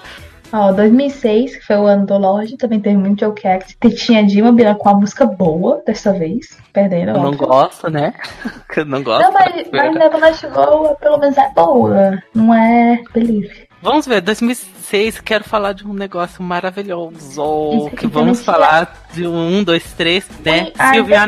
[0.56, 3.76] Ó, 2006, que foi o ano do Lorde, também teve muito Joke Act.
[3.96, 7.10] Tinha Dilma Bila com a música boa, dessa vez, perdendo.
[7.10, 8.14] Eu não gosto, né?
[8.76, 9.22] Eu não gosto.
[9.22, 13.66] Não, mas, mas Neverland Go, pelo menos é boa, não é Believe.
[13.82, 17.90] Vamos ver, 2006, quero falar de um negócio maravilhoso.
[17.96, 20.72] Que vamos falar de um, dois, três, né?
[20.78, 21.26] Ai, Sylvia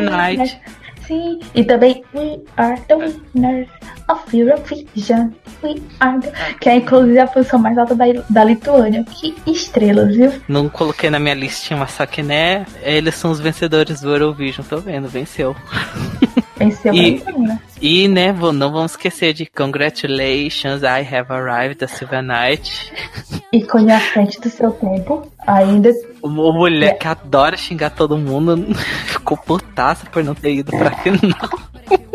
[1.06, 3.68] Sim, e também We Are the Winners
[4.08, 5.30] of Eurovision.
[5.62, 6.32] We Are the...
[6.60, 9.04] Que é inclusive a posição mais alta da, da Lituânia.
[9.04, 10.32] Que estrelas, viu?
[10.48, 14.66] Não coloquei na minha listinha, mas só que né, eles são os vencedores do Eurovision,
[14.66, 15.54] tô vendo, venceu.
[16.56, 17.60] Venceu E- a Lituânia.
[17.80, 22.90] E, né, não vamos esquecer de Congratulations, I Have Arrived, da Silvia Knight.
[23.52, 25.30] Ícone à frente do seu tempo.
[25.46, 25.92] Ainda
[26.22, 28.74] Uma mulher que adora xingar todo mundo,
[29.06, 31.50] ficou putaça por não ter ido pra final.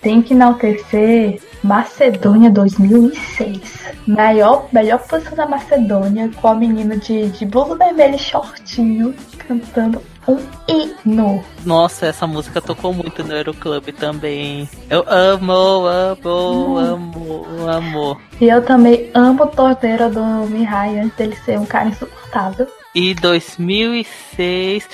[0.00, 3.60] tem que enaltecer Macedônia 2006.
[4.06, 9.14] Maior, melhor posição da Macedônia com a menina de, de blusa vermelha e shortinho
[9.46, 11.44] cantando um hino.
[11.64, 14.68] Nossa, essa música tocou muito no Euroclub também.
[14.88, 18.20] Eu amo, amo, amo, amo.
[18.40, 22.66] E eu também amo o torneiro do Mihai antes dele ser um cara insuportável.
[22.94, 24.88] E 2006.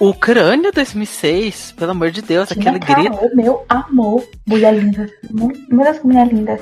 [0.00, 3.36] Ucrânia 2006, pelo amor de Deus, Tina aquele grito.
[3.36, 5.08] Meu amor, mulher linda.
[5.70, 6.58] Uma das mulher linda.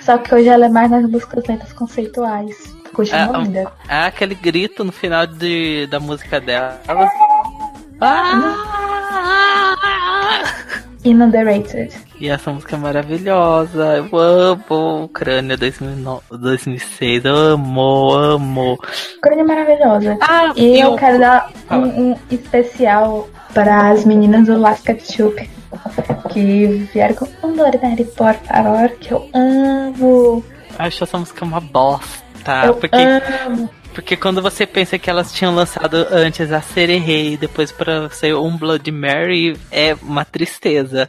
[0.00, 2.54] Só que hoje ela é mais nas músicas lentas conceituais.
[2.92, 3.72] Continua Ah, linda.
[3.88, 6.80] Ah, aquele grito no final de, da música dela.
[8.00, 9.34] Ah!
[11.04, 11.92] In Underrated.
[12.18, 13.96] E essa música é maravilhosa.
[14.10, 17.24] Eu amo Ucrânia 2009, 2006.
[17.26, 18.78] Amo, amo.
[19.22, 20.16] Grande maravilhosa.
[20.22, 25.50] Ah, E eu eu- quero dar um, um especial para as meninas do Las Ketchup.
[26.30, 30.42] Que vieram com Andorari, por favor, que eu amo.
[30.78, 32.64] Acho essa música uma bosta.
[32.64, 32.96] eu porque,
[33.46, 33.68] amo.
[33.94, 38.34] Porque quando você pensa que elas tinham lançado antes a Sererê e depois pra ser
[38.34, 41.08] um Blood Mary, é uma tristeza.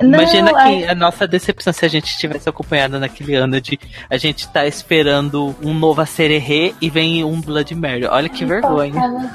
[0.00, 3.78] Não, imagina que a nossa decepção se a gente tivesse acompanhado naquele ano de
[4.10, 8.06] a gente tá esperando um novo Sererê e vem um Blood Mary.
[8.06, 9.30] Olha que vergonha.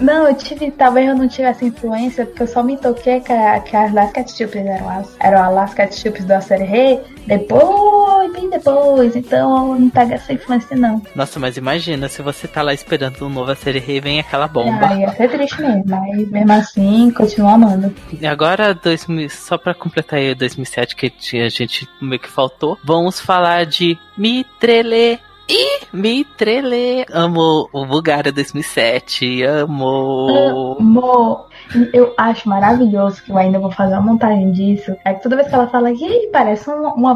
[0.00, 3.60] Não, eu tive, talvez eu não tivesse influência, porque eu só me toquei que, a-
[3.60, 9.14] que as Las Ketchup eram as, eram as Las Ketchup do Acerré depois, bem depois.
[9.16, 11.02] Então eu não pego essa influência, não.
[11.14, 14.88] Nossa, mas imagina se você tá lá esperando um novo Sererê e vem aquela bomba.
[14.88, 17.94] Ah, ia ser triste mesmo, mas mesmo assim, continuo amando.
[18.20, 23.20] E agora, 2000, só pra completar aí 2007, que a gente meio que faltou, vamos
[23.20, 25.18] falar de Mitrele.
[25.48, 27.06] Ih, Mitrele.
[27.12, 29.44] Amo o Bulgária 2007.
[29.44, 30.76] Amo.
[30.78, 31.46] Amor,
[31.92, 34.96] eu acho maravilhoso que eu ainda vou fazer uma montagem disso.
[35.04, 37.14] É que toda vez que ela fala, e parece um, uma.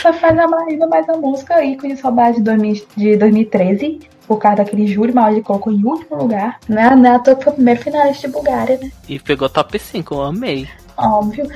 [0.00, 4.00] Só faz a ainda mais a música ícone saudade de 2000 de 2013.
[4.26, 6.58] Por causa daquele júri, mal de colocou em último lugar.
[6.66, 6.84] Né?
[6.84, 8.90] É que foi o primeiro finalista de Bulgária, né?
[9.08, 10.68] E pegou top 5, eu amei.
[10.96, 11.48] Óbvio.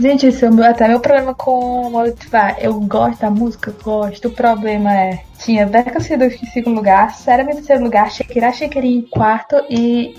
[0.00, 2.56] Gente, isso é o meu- até meu problema com o Molotvar.
[2.58, 4.28] Eu gosto da música, gosto.
[4.28, 5.22] O problema é.
[5.38, 10.16] Tinha Beca sido em segundo lugar, Cérebro em terceiro lugar, Shakira Shakira em quarto e.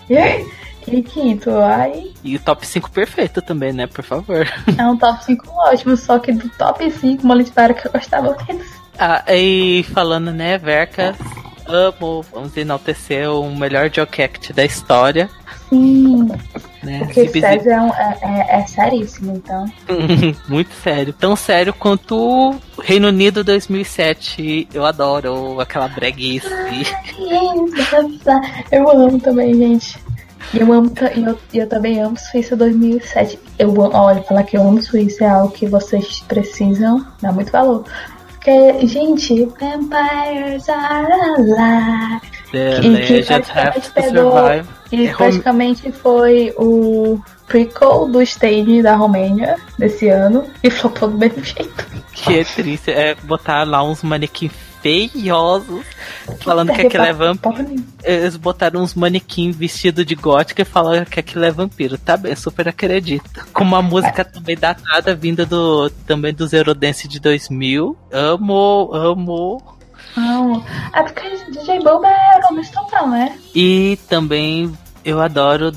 [0.88, 1.52] E quinto.
[1.60, 3.86] Aí E o top 5 perfeito também, né?
[3.88, 4.48] Por favor.
[4.78, 8.68] é um top 5 ótimo, só que do top 5, Molotvar que eu gostava menos.
[9.00, 11.16] Ah, e falando, né, Verka,
[11.68, 15.30] amo, vamos enaltecer o melhor joke act da história.
[15.70, 16.28] Sim,
[16.84, 17.00] Né?
[17.06, 17.28] porque.
[17.40, 19.66] César é, um- é, é, é seríssimo, então.
[20.50, 21.14] Muito sério.
[21.14, 24.68] Tão sério quanto o Reino Unido 2007.
[24.74, 26.48] Eu adoro aquela breguice.
[28.72, 29.98] Eu amo também, gente.
[30.54, 33.40] E eu amo e eu, eu também amo Suíça 2007.
[33.60, 37.52] Eu amo, olha, falar que eu amo Suíça é algo que vocês precisam dar muito
[37.52, 37.86] valor.
[38.44, 42.22] Porque, gente, Vampires are alive.
[42.52, 44.32] The E que praticamente to pegou.
[44.32, 44.68] Survive.
[44.92, 50.44] E É rom- praticamente foi o prequel do stage da Romênia desse ano.
[50.64, 51.86] E flopou do mesmo jeito.
[52.14, 52.90] Que é triste.
[52.92, 54.52] É botar lá uns manequins
[54.82, 55.86] feiosos.
[56.42, 57.84] Falando que aquilo é vampiro.
[58.04, 61.98] Eles botaram uns manequins vestidos de gótica e falaram que aquilo é vampiro.
[61.98, 63.46] Tá bem, super acredito.
[63.54, 67.98] Com uma música também datada, vinda do também dos Eurodance de 2000.
[68.12, 69.62] Amo, amo.
[70.16, 70.64] Não,
[70.94, 73.38] é porque DJ Boba é o total, né?
[73.56, 74.74] E também
[75.06, 75.72] eu adoro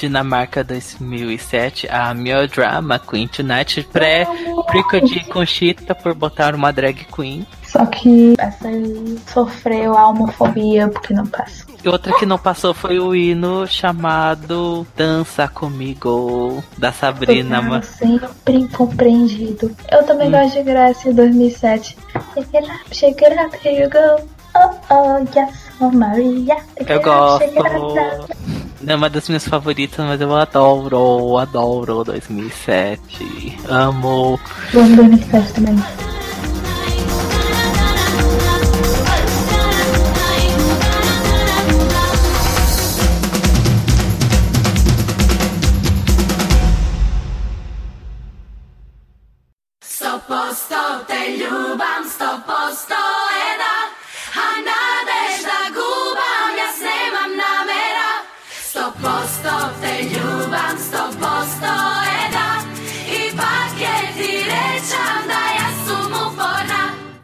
[0.00, 4.26] Dinamarca 2007, a Melodrama Queen Tonight, pré
[4.66, 7.46] prequel de Conchita por botar uma drag queen.
[7.70, 11.64] Só que essa aí sofreu a homofobia porque não passa.
[11.84, 17.56] E outra que não passou foi o hino chamado Dança Comigo, da Sabrina.
[17.56, 19.70] Total, ma- sempre incompreendido.
[19.90, 20.32] Eu também Hum.
[20.32, 21.96] gosto de Grécia 2007.
[22.34, 24.22] Shake it up, shake it up, here you go.
[24.56, 26.56] Oh, oh, yes, oh Maria.
[26.76, 28.36] Shake Eu up, gosto.
[28.82, 33.58] Não é uma das minhas favoritas, mas eu adoro, adoro 2007.
[33.68, 34.40] Amo.
[34.72, 35.76] Vamos 2007 também.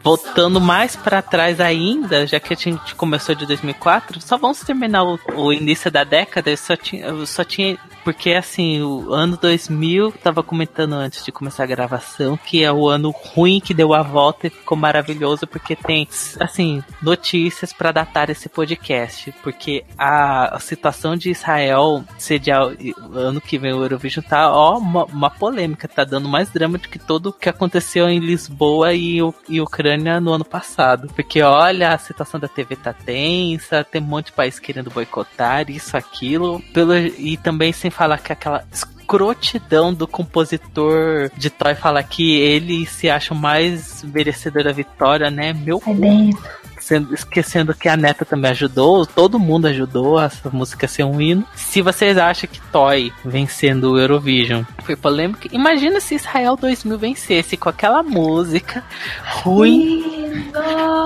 [0.07, 5.03] Voltando mais pra trás ainda, já que a gente começou de 2004, só vamos terminar
[5.03, 6.55] o, o início da década.
[6.55, 7.77] Só tinha, só tinha
[8.07, 12.87] porque assim, o ano 2000, tava comentando antes de começar a gravação, que é o
[12.87, 16.07] ano ruim que deu a volta e ficou maravilhoso porque tem,
[16.39, 22.71] assim, notícias pra datar esse podcast, porque a, situação de Israel sediar
[23.13, 26.87] ano que vem o Eurovision tá, ó, uma, uma polêmica, tá dando mais drama do
[26.87, 29.17] que todo o que aconteceu em Lisboa e,
[29.49, 31.09] e Ucrânia no ano passado.
[31.13, 35.69] Porque olha, a situação da TV tá tensa, tem um monte de país querendo boicotar
[35.69, 42.03] isso, aquilo, pelo, e também sem falar que aquela escrotidão do compositor de Toy falar
[42.03, 45.51] que ele se acha o mais merecedor da vitória, né?
[45.51, 46.66] Meu Aí dentro.
[46.87, 51.43] Sendo- esquecendo que a neta também ajudou, todo mundo ajudou essa música ser um hino.
[51.55, 57.57] Se vocês acham que Toy vencendo o Eurovision foi polêmico, imagina se Israel 2000 vencesse
[57.57, 58.83] com aquela música
[59.43, 60.49] ruim,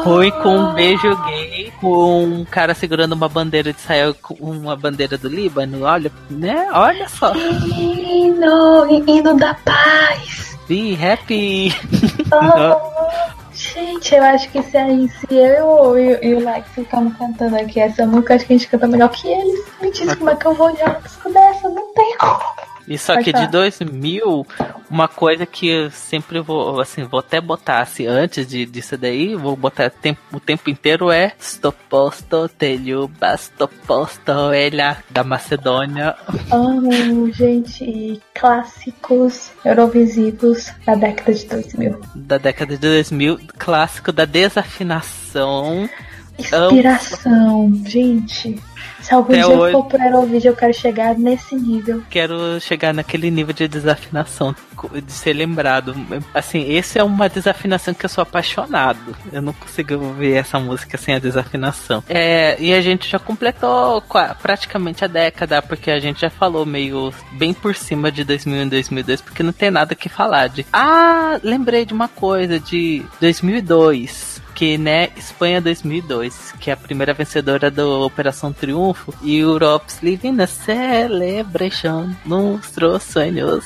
[0.03, 4.75] ruim com um beijo gay, com um cara segurando uma bandeira de Israel com uma
[4.75, 6.67] bandeira do Líbano, olha, né?
[6.73, 7.33] Olha só.
[7.35, 10.57] Hino, hino da paz.
[10.67, 11.73] Be happy.
[12.31, 17.79] Oh, gente, eu acho que se, aí, se eu e, o Like ficamos cantando aqui
[17.79, 19.65] essa música, acho que a gente canta melhor que eles.
[19.81, 22.39] Me diz como é que eu vou olhar uma música dessa, não tem como.
[22.87, 24.45] Isso aqui de 2000,
[24.89, 29.35] uma coisa que eu sempre vou, assim, vou até botar, assim, antes de, disso daí,
[29.35, 35.23] vou botar tempo, o tempo inteiro é Sto posto, te ljubas, sto posto, ela, da
[35.23, 36.15] Macedônia.
[36.51, 42.01] Amo, gente, clássicos eurovisivos da década de 2000.
[42.15, 45.89] Da década de 2000, clássico da desafinação.
[46.37, 48.59] Inspiração, gente.
[49.01, 52.03] Se algum Até dia hoje- for pro Eurovídeo, eu quero chegar nesse nível.
[52.09, 54.55] Quero chegar naquele nível de desafinação,
[55.03, 55.95] de ser lembrado.
[56.33, 59.15] Assim, esse é uma desafinação que eu sou apaixonado.
[59.31, 62.03] Eu não consigo ver essa música sem a desafinação.
[62.07, 64.01] É, e a gente já completou
[64.41, 68.69] praticamente a década, porque a gente já falou meio bem por cima de 2001 e
[68.69, 70.65] 2002, porque não tem nada que falar de.
[70.71, 77.13] Ah, lembrei de uma coisa de 2002 que, né, Espanha 2002, que é a primeira
[77.13, 83.65] vencedora do Operação Triunfo, e Europe's Living a Celebration, monstros sonhos.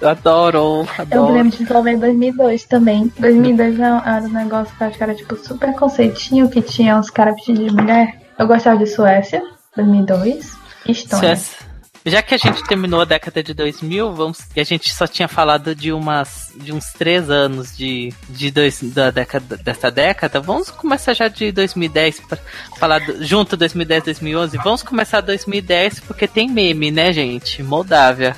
[0.00, 1.32] Eu adoro, Eu adoro.
[1.34, 3.12] lembro de Slovenia em 2002 também.
[3.18, 6.96] 2002 era era um negócio que eu acho que era tipo super conceitinho, que tinha
[6.96, 8.20] uns caras vestidos de mulher.
[8.38, 9.42] Eu gostava de Suécia,
[9.76, 10.56] 2002.
[10.88, 11.36] Estônia.
[11.36, 11.71] Suécia.
[12.04, 15.28] Já que a gente terminou a década de 2000, vamos, e a gente só tinha
[15.28, 20.68] falado de umas de uns três anos de, de dois, da década dessa década, vamos
[20.70, 22.38] começar já de 2010 para
[22.76, 24.58] falar do- junto 2010 2011.
[24.64, 27.62] Vamos começar 2010 porque tem meme, né, gente?
[27.62, 28.36] Moldávia.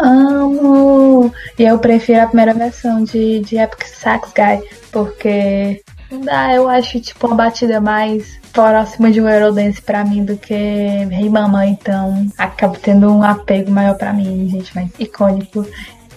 [0.00, 1.32] Amo!
[1.58, 5.82] E eu prefiro a primeira versão de, de Epic Sax Guy, porque
[6.24, 10.54] dá, eu acho tipo uma batida mais próxima de um Eurodance pra mim do que
[10.54, 15.66] Rei Mama, então acabo tendo um apego maior pra mim, gente, mais icônico.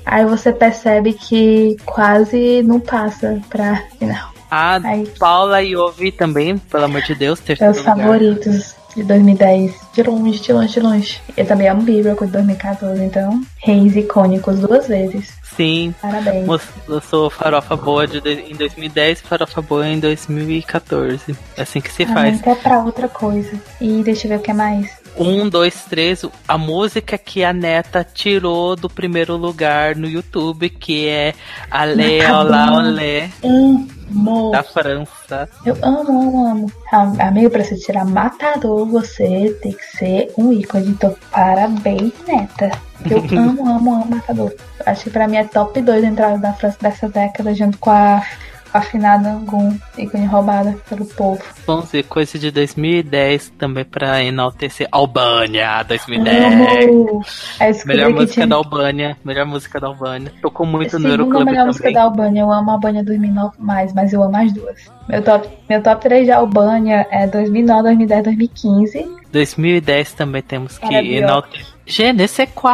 [0.06, 4.30] Aí você percebe que quase não passa pra final.
[4.50, 5.06] A Ai.
[5.20, 7.98] Paula e Ovi também, pelo amor de Deus, terceiro Meus lugar.
[7.98, 11.22] favoritos de 2010, de longe, de longe, de longe.
[11.36, 15.34] Eu também amo Bieber com 2014, então reis icônicos duas vezes.
[15.58, 15.94] Sim.
[16.02, 16.48] Parabéns.
[16.88, 21.36] Lançou Farofa Boa de, em 2010 e Farofa Boa em 2014.
[21.58, 22.40] É assim que se Ah, faz.
[22.42, 23.52] mas é pra outra coisa.
[23.82, 24.90] E deixa eu ver o que é mais.
[25.18, 26.24] Um, dois, três.
[26.48, 31.34] A música que a neta tirou do primeiro lugar no YouTube, que é
[31.72, 34.52] Ale Olá Olé, Amo.
[34.52, 35.50] da França.
[35.66, 36.72] Eu amo, amo, amo.
[36.92, 40.90] Ah, Amigo, pra você tirar matador, você tem que ser um ícone.
[40.90, 42.72] Então, parabéns, neta.
[43.10, 44.54] Eu amo, amo, amo matador.
[44.86, 48.22] Acho que pra mim é top 2 entrada da França dessa década, junto com a,
[48.22, 51.42] com a afinada Angum, ícone roubada pelo povo.
[51.66, 54.88] Vamos ver, coisa de 2010 também pra enaltecer.
[54.92, 56.54] Albânia, 2010.
[56.90, 57.22] Amo.
[57.60, 58.48] Aí eu descobri Melhor música tinha...
[58.48, 59.18] da Albânia.
[59.24, 60.32] Melhor música da Albânia.
[60.42, 62.42] Tocou muito no Segunda Euroclube melhor música da Albânia.
[62.42, 64.92] Eu amo a Albânia 2009 mais, mas eu amo as duas.
[65.08, 69.18] Meu top, meu top 3 de Albânia é 2009, 2010, 2015.
[69.38, 71.78] 2010 também temos que enaltecer.
[71.90, 72.70] Je ne sais quoi.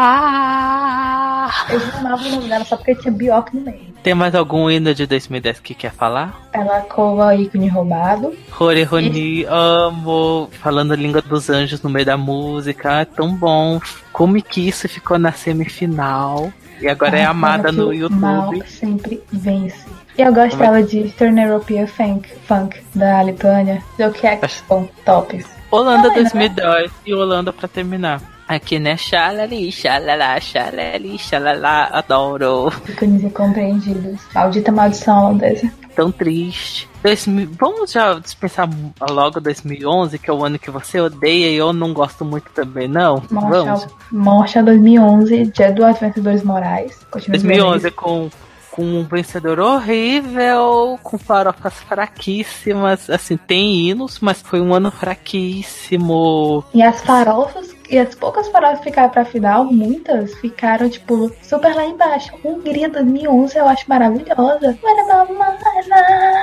[1.70, 3.94] Eu amava o nome dela só porque tinha Bjork no meio.
[4.02, 6.50] Tem mais algum hino de 2010 que quer falar?
[6.52, 8.36] Ela cova ícone roubado.
[8.50, 10.50] Rori Roni, amo.
[10.54, 13.02] Falando a língua dos anjos no meio da música.
[13.02, 13.80] É tão bom.
[14.12, 16.52] Como que isso ficou na semifinal?
[16.82, 18.68] E agora é amada no o Mal YouTube.
[18.68, 19.86] sempre vence.
[20.18, 25.53] E eu gostava de Turn European Funk, Funk da Lituânia, do que Expo Tops.
[25.74, 28.22] Holanda Não, é, 2010 e Holanda pra terminar.
[28.48, 28.96] Aqui, né?
[28.96, 32.72] Xalali, xalala, xalali, xalala, adoro.
[32.88, 34.22] Ícones incompreendidos.
[34.36, 35.72] Maldita maldição holandesa.
[35.96, 36.88] Tão triste.
[37.02, 38.70] 2000, vamos já dispensar
[39.10, 42.88] logo 2011, que é o ano que você odeia e eu não gosto muito também,
[42.88, 43.24] não?
[43.32, 43.66] Vamos.
[43.66, 47.00] Marshall, Marshall 2011, Dia do Vencedores Morais.
[47.10, 48.30] Continua 2011 com,
[48.74, 53.08] com um vencedor horrível, com farofas fraquíssimas.
[53.08, 56.64] Assim, tem hinos, mas foi um ano fraquíssimo.
[56.74, 61.76] E as farofas, e as poucas farofas que ficaram pra final, muitas ficaram, tipo, super
[61.76, 62.34] lá embaixo.
[62.44, 64.76] Hungria 2011 eu acho maravilhosa.
[64.82, 65.52] What about my
[65.88, 66.34] life?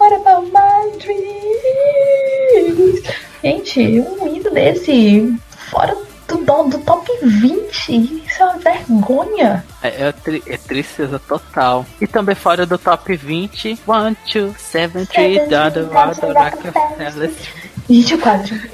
[0.00, 2.20] What about my dreams?
[3.42, 5.32] Gente, um hino desse,
[5.70, 9.64] fora do, do, top 20, isso é uma vergonha.
[9.82, 11.86] É, é, tri- é tristeza total.
[12.00, 17.32] E também fora do top 20, 1, 2, 7, 3, Dada, Rockefeller.
[17.88, 18.70] Gente, quase.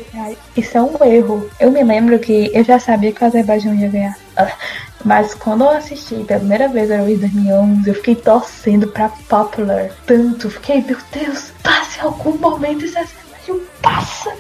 [0.57, 1.49] Isso é um erro.
[1.59, 4.17] Eu me lembro que eu já sabia que o Azerbaijão ia ganhar.
[5.05, 9.91] Mas quando eu assisti pela primeira vez a Eurovision 2011, eu fiquei torcendo pra Popular.
[10.05, 14.33] Tanto, fiquei, meu Deus, passe em algum momento esse Azerbaijão, passa,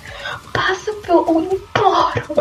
[0.52, 2.34] passa, eu, eu imploro.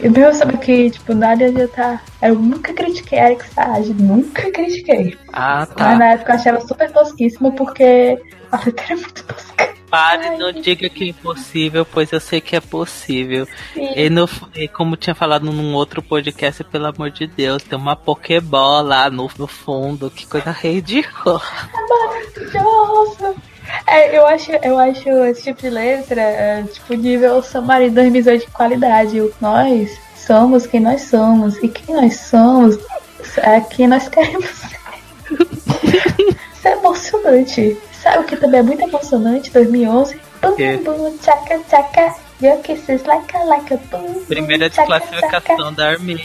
[0.00, 2.00] E meu, sabe que, tipo, nada já tá.
[2.22, 5.16] Eu nunca critiquei a Eric Sage, nunca critiquei.
[5.32, 5.96] Ah, Mas tá.
[5.96, 8.16] na época eu achava super tosquíssima porque
[8.52, 9.68] a letra é muito tosca.
[9.90, 13.46] Pare, não diga que é impossível, pois eu sei que é possível.
[13.72, 13.90] Sim.
[13.96, 17.96] E, no, e como tinha falado num outro podcast, pelo amor de Deus, tem uma
[17.96, 21.40] Pokébola lá no, no fundo, que coisa ridícula.
[21.88, 23.34] maravilhosa.
[23.86, 28.50] É, eu acho, eu acho esse tipo de letra, é, tipo, nível Samari 2018 de
[28.52, 29.32] qualidade.
[29.40, 31.56] Nós somos quem nós somos.
[31.62, 32.78] E quem nós somos
[33.38, 34.78] é quem nós queremos ser.
[36.52, 37.78] Isso é emocionante.
[38.02, 39.50] Sabe o que também é muito emocionante?
[39.50, 40.20] 2011.
[40.40, 42.28] Bum, bum, tchaca, tchaca.
[42.40, 43.78] Like.
[44.28, 46.24] Primeira desclassificação da Armênia.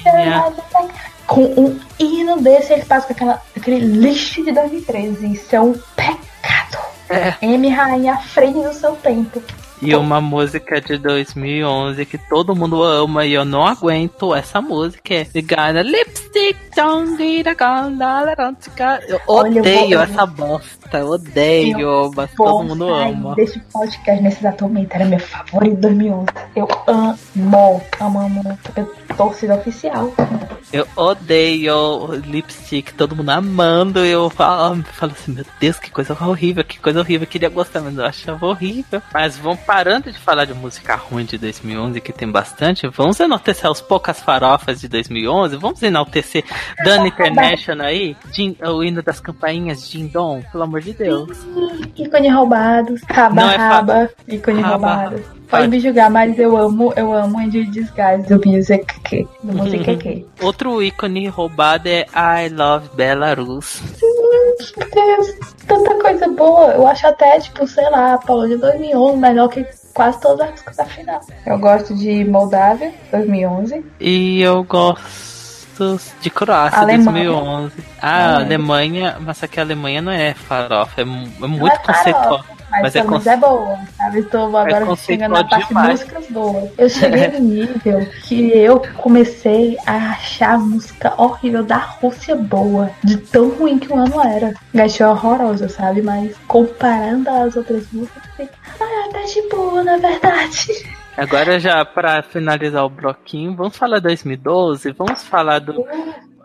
[1.25, 5.33] Com um hino desse, eles passam com aquela, aquele lixo de 2013.
[5.33, 6.77] Isso é um pecado.
[7.13, 7.37] É.
[7.41, 9.41] M Rainha frente do seu tempo.
[9.81, 15.13] E uma música de 2011 que todo mundo ama e eu não aguento essa música
[15.13, 16.57] é You Got a Lipstick
[17.97, 18.99] da.
[19.07, 23.35] Eu Olha, eu odeio eu essa bosta, eu odeio, mas todo mundo ama.
[23.35, 24.93] Desse podcast nesse exato momento.
[24.93, 26.27] Era meu favorito 2011.
[26.55, 28.59] Eu amo, amo, amo.
[28.75, 30.11] Eu torcida oficial.
[30.71, 33.99] Eu odeio lipstick, todo mundo amando.
[33.99, 37.25] Eu falo, falo assim, meu Deus, que coisa horrível, que coisa horrível.
[37.25, 39.01] Eu queria gostar, mas eu achava horrível.
[39.13, 42.87] Mas vamos parando de falar de música ruim de 2011, que tem bastante.
[42.89, 45.57] Vamos enaltecer as poucas farofas de 2011.
[45.57, 46.43] Vamos enaltecer
[46.85, 51.39] Dana International aí, Jim- o hino das campainhas, Dindom, pelo amor de Deus.
[51.97, 53.01] Ícone roubados.
[53.09, 54.09] Raba, Não é raba.
[54.27, 55.15] Ícone Raba, roubado.
[55.15, 55.43] raba.
[55.49, 59.27] Pode me julgar, mas eu amo, eu amo Andy Disguise do Music K.
[59.43, 60.25] Do Music K.
[60.41, 63.79] Outro ícone roubado é I Love Belarus.
[64.93, 65.27] Deus,
[65.67, 66.71] tanta coisa boa.
[66.71, 70.51] Eu acho até, tipo, sei lá, a Paula de 2011 melhor que quase todas as
[70.51, 71.21] músicas da final.
[71.45, 73.85] Eu gosto de Moldávia, 2011.
[73.99, 77.29] E eu gosto de Croácia, Alemanha.
[77.29, 77.73] 2011.
[78.01, 78.43] Ah, É.
[78.43, 82.43] Alemanha, mas só que a Alemanha não é farofa, é, é muito é conceitual.
[82.73, 84.19] Mas, Mas é conce- é boa, sabe?
[84.19, 85.89] Estou agora conceitual chegando na parte de demais.
[86.01, 86.69] músicas boas.
[86.75, 92.89] Eu cheguei no nível que eu comecei a achar a música horrível da Rússia boa.
[93.03, 94.53] De tão ruim que o ano era.
[94.83, 96.01] Achei horrorosa, sabe?
[96.01, 98.49] Mas comparando as outras músicas, eu fiquei,
[98.81, 100.67] ah, tá de boa, na verdade.
[101.15, 105.85] Agora já pra finalizar o bloquinho, vamos falar 2012, vamos falar do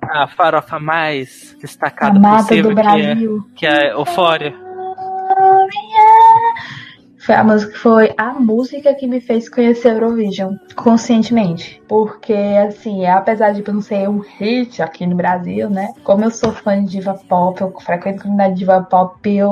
[0.02, 2.82] a farofa mais destacada Amada possível, do que é,
[3.14, 3.50] Brasil.
[3.56, 4.54] que é Eufória.
[7.28, 11.78] Foi a música, foi a música que me fez conhecer Eurovision conscientemente.
[11.86, 15.92] Porque, assim, apesar de não ser um hit aqui no Brasil, né?
[16.02, 19.50] Como eu sou fã de diva pop, eu frequento a comunidade de diva pop, eu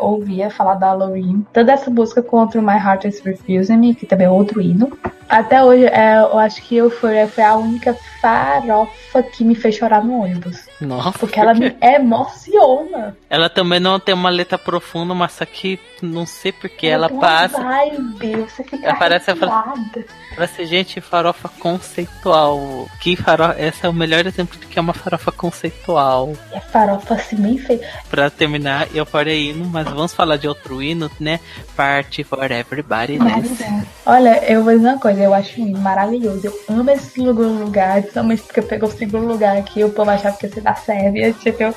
[0.00, 1.46] ouvia falar da Loreen.
[1.52, 4.90] Toda essa música contra My Heart is Refusing Me, que também é outro hino.
[5.28, 9.74] Até hoje, é, eu acho que eu foi, foi a única farofa que me fez
[9.76, 10.66] chorar no ônibus.
[10.80, 13.16] Nossa, Porque ela me emociona.
[13.28, 17.20] ela também não tem uma letra profunda, mas só que não sei porque ela uma
[17.20, 17.60] passa.
[17.60, 20.04] Vibe, você fica Ela parece a fra- arrepiada.
[20.36, 22.88] Pra ser gente, farofa conceitual.
[23.00, 26.32] Que farofa, esse é o melhor exemplo de que é uma farofa conceitual.
[26.54, 27.84] A farofa assim bem feita.
[28.08, 31.40] Pra terminar, eu parei hino, mas vamos falar de outro hino, né?
[31.76, 33.64] Party for Everybody Dance.
[34.06, 35.17] Olha, eu vou dizer uma coisa.
[35.18, 36.46] Mas eu acho maravilhoso.
[36.46, 40.36] Eu amo esse segundo lugar, principalmente porque pegou o segundo lugar aqui, o povo achava
[40.36, 41.74] que ia ser da Sérvia, tipo, eu...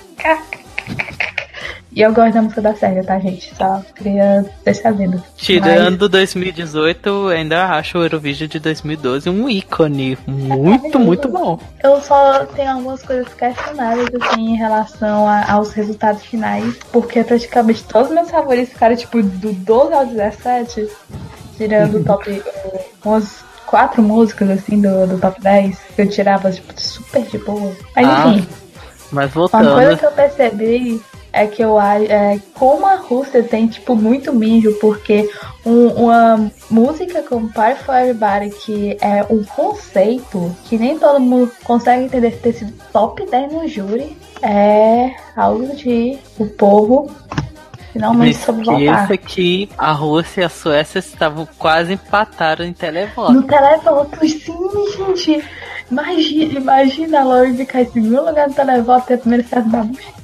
[1.93, 3.53] E eu gosto da música da Sérvia, tá, gente?
[3.53, 5.21] Só queria deixar sabendo.
[5.35, 10.17] Tirando 2018, eu ainda acho o Eurovision de 2012 um ícone.
[10.25, 11.59] Muito, muito bom.
[11.83, 17.83] Eu só tenho algumas coisas questionáveis, assim, em relação a- aos resultados finais, porque praticamente
[17.83, 20.87] todos os meus favoritos ficaram, tipo, do 12 ao 17,
[21.61, 22.43] tirando o top,
[23.05, 27.71] umas quatro músicas, assim, do, do top 10, que eu tirava, tipo, super de boa.
[27.95, 28.47] Mas, Ah, enfim,
[29.11, 29.97] Mas uma coisa voltando.
[29.97, 31.01] que eu percebi
[31.33, 35.29] é que eu acho é, como a Rússia tem tipo muito mijo, porque
[35.65, 41.51] um- uma música como Party for Everybody, que é um conceito que nem todo mundo
[41.63, 47.09] consegue entender ter sido top 10 no júri, é algo de o povo
[47.95, 49.03] Não finalmente soube voltar.
[49.03, 53.33] esqueça que a Rússia e a Suécia estavam quase empataram em televoto.
[53.33, 54.53] No televoto, sim,
[54.97, 55.43] gente.
[55.91, 59.83] Imagina, imagina a Lori ficar em segundo lugar no televoto e a primeira cidade da
[59.83, 60.21] música.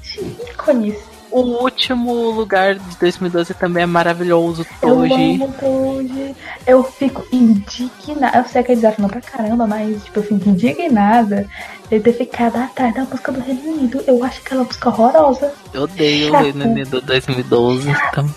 [0.51, 1.16] Ícones.
[1.31, 4.65] O último lugar de 2012 também é maravilhoso.
[4.81, 5.39] Eu Hoje.
[5.59, 6.35] Toji.
[6.65, 8.37] Eu fico indignada.
[8.39, 11.47] Eu sei que eles acham pra caramba, mas tipo, eu fico indignada
[11.89, 14.03] de ter ficado atrás da música do Reino Unido.
[14.07, 15.53] Eu acho aquela música horrorosa.
[15.73, 16.37] Eu odeio o.
[16.37, 17.89] Reino Unido 2012.
[17.89, 18.29] Então,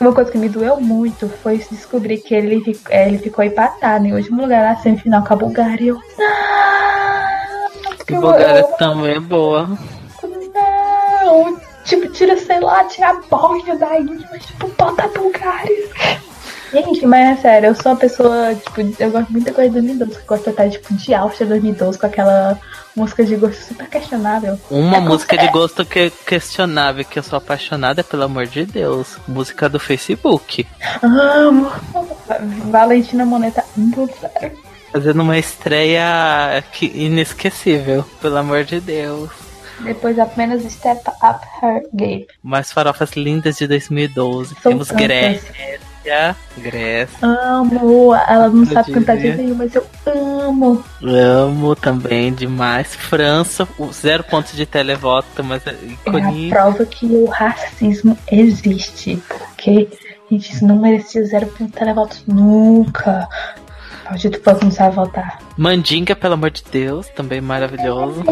[0.00, 4.06] Uma coisa que me doeu muito foi descobrir que ele, fic- eh, ele ficou empatado
[4.06, 5.88] em último lugar na semifinal com a Bulgária.
[5.90, 6.04] Eu, não!
[8.06, 9.68] que Eu- Bulgária eu- também é boa.
[10.54, 11.60] Não!
[11.84, 15.88] Tipo, tira, sei lá, tira a Bósnia daí, mas tipo, bota a Bulgária.
[16.72, 19.74] Gente, mas é sério, eu sou uma pessoa, tipo, eu gosto muito da coisa de
[19.80, 22.56] 2012, eu gosto até, tipo, de Áustria 2012, com aquela
[22.94, 24.56] música de gosto super questionável.
[24.70, 28.64] Uma É música de gosto que é questionável, que eu sou apaixonada, pelo amor de
[28.66, 29.16] Deus.
[29.26, 30.64] Música do Facebook.
[31.02, 31.72] Amo!
[32.70, 34.52] Valentina Moneta 1.0.
[34.92, 39.30] Fazendo uma estreia que- inesquecível, pelo amor de Deus.
[39.84, 42.26] Depois apenas Step Up Her Game.
[42.42, 44.54] Mais farofas lindas de 2012.
[44.62, 45.02] São Temos tantas.
[45.06, 45.80] Grécia.
[46.56, 47.18] Grécia.
[47.26, 48.14] Amo!
[48.14, 49.36] Ela não Eu sabe cantar de diria.
[49.36, 50.82] nenhum, mas eu amo!
[51.02, 52.94] Amo também demais.
[52.96, 55.74] França, zero pontos de televoto, mas é É
[56.08, 56.46] ícone.
[56.50, 59.22] a prova que o racismo existe.
[59.28, 59.88] Porque,
[60.30, 63.28] gente, isso não merecia zero ponto de televotos nunca.
[64.10, 65.38] Maldito povo não sabe votar.
[65.56, 68.24] Mandinga, pelo amor de Deus, também maravilhoso.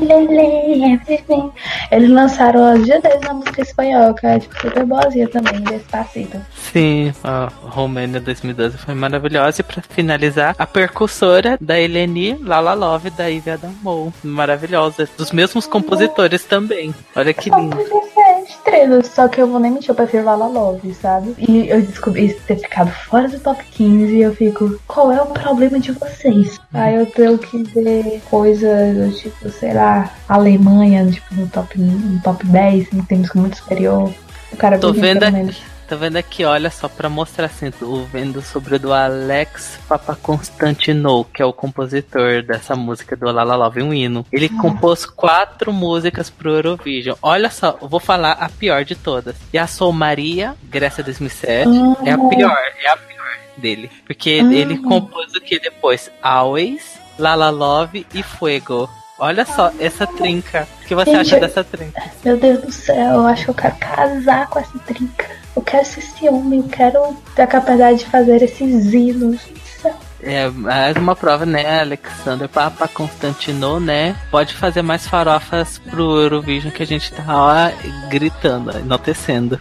[1.92, 6.40] Eles lançaram a dia 10 na música espanhola, que é tipo, super boazinha também, Despacito.
[6.56, 9.60] Sim, a Romênia 2012 foi maravilhosa.
[9.60, 14.12] E pra finalizar, a percussora da Eleni, Lala Love, da Ivy Adamo.
[14.24, 15.08] Maravilhosa.
[15.16, 16.92] Dos mesmos compositores também.
[17.14, 17.76] Olha que lindo.
[18.48, 21.34] Podia ser estrela, só que eu vou nem mentir, eu prefiro Lala Love, sabe?
[21.38, 25.26] E eu descobri ter ficado fora do top 15 e eu fico, qual é o
[25.26, 26.58] problema de vocês?
[26.72, 32.20] Aí eu tenho que ver coisas do tipo, sei lá, Alemanha, tipo, no top, no
[32.22, 34.12] top 10, em termos muito superior.
[34.52, 35.67] O cara Tô vendo aqui.
[35.88, 41.24] Tô vendo aqui, olha só, pra mostrar assim, tô vendo sobre o do Alex Papaconstantinou,
[41.24, 44.26] que é o compositor dessa música do Lala Love, um hino.
[44.30, 47.16] Ele compôs quatro músicas pro Eurovision.
[47.22, 49.34] Olha só, eu vou falar a pior de todas.
[49.50, 51.70] E a Sou Maria, Grécia 2007,
[52.04, 53.90] é a pior, é a pior dele.
[54.06, 56.10] Porque ele compôs o que depois?
[56.20, 58.90] Always, Lala Love e Fuego.
[59.18, 60.68] Olha só essa trinca.
[60.82, 62.02] O que você Gente, acha dessa trinca?
[62.22, 65.38] Meu Deus do céu, eu acho que eu quero casar com essa trinca.
[65.58, 69.40] Eu quero ser esse homem, eu quero ter a capacidade de fazer esses hinos.
[70.22, 74.14] É mais uma prova, né, Alexander Papa Constantino, né?
[74.30, 77.72] Pode fazer mais farofas pro Eurovision que a gente tá lá
[78.08, 79.58] gritando, enaltecendo.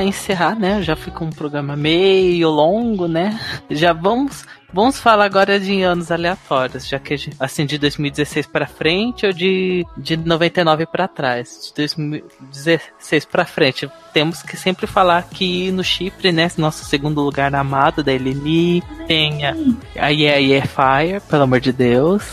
[0.00, 3.40] Encerrar, né, já ficou um programa meio longo, né?
[3.68, 9.26] Já vamos Vamos falar agora de anos aleatórios, já que assim de 2016 pra frente
[9.26, 11.68] ou de de 99 pra trás.
[11.68, 17.54] De 2016 pra frente, temos que sempre falar que no Chipre, né, nosso segundo lugar
[17.54, 19.54] amado da Eleni, tem a,
[19.98, 22.24] a Yeah Yeah Fire, pelo amor de Deus.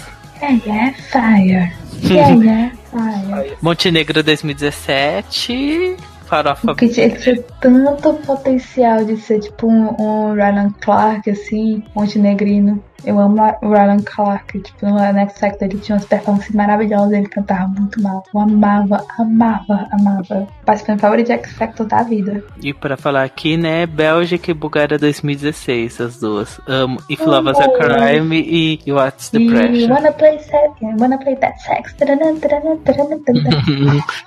[0.42, 1.74] Yeah, yeah, fire.
[2.02, 3.58] Yeah, yeah, fire.
[3.62, 5.98] Montenegro 2017,
[6.30, 11.84] Farofa Porque tinha que ter tanto potencial de ser tipo um, um Ryan Clark, assim,
[11.96, 12.82] montenegrino.
[13.06, 17.28] Eu amo o Ryan Clark, tipo, no Next Factor ele tinha umas performances maravilhosas, ele
[17.28, 18.24] cantava muito mal.
[18.34, 20.48] Eu amava, amava, amava.
[20.66, 22.44] Participante favorito de X Factor da vida.
[22.62, 26.60] E pra falar aqui, né, Bélgica e Bulgária 2016, as duas.
[26.68, 27.70] Amo If Love is a.
[27.70, 29.92] Crime e, What's the Pressure.
[29.92, 31.96] wanna play sex, wanna play that sex.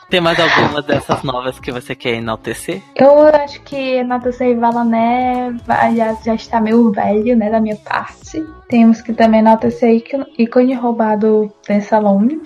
[0.08, 2.82] Tem mais alguma dessas novas que você quer enaltecer?
[2.96, 4.02] Eu acho que
[4.32, 5.54] Sei Valané
[5.96, 8.42] já, já está meio velho, né, da minha parte.
[8.72, 12.40] Temos que também Nota Sei que o ícone roubado Dance Salome.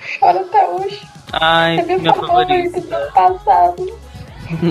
[0.00, 1.06] Choro até hoje.
[1.32, 3.98] Ai, É meu minha favorito do passado.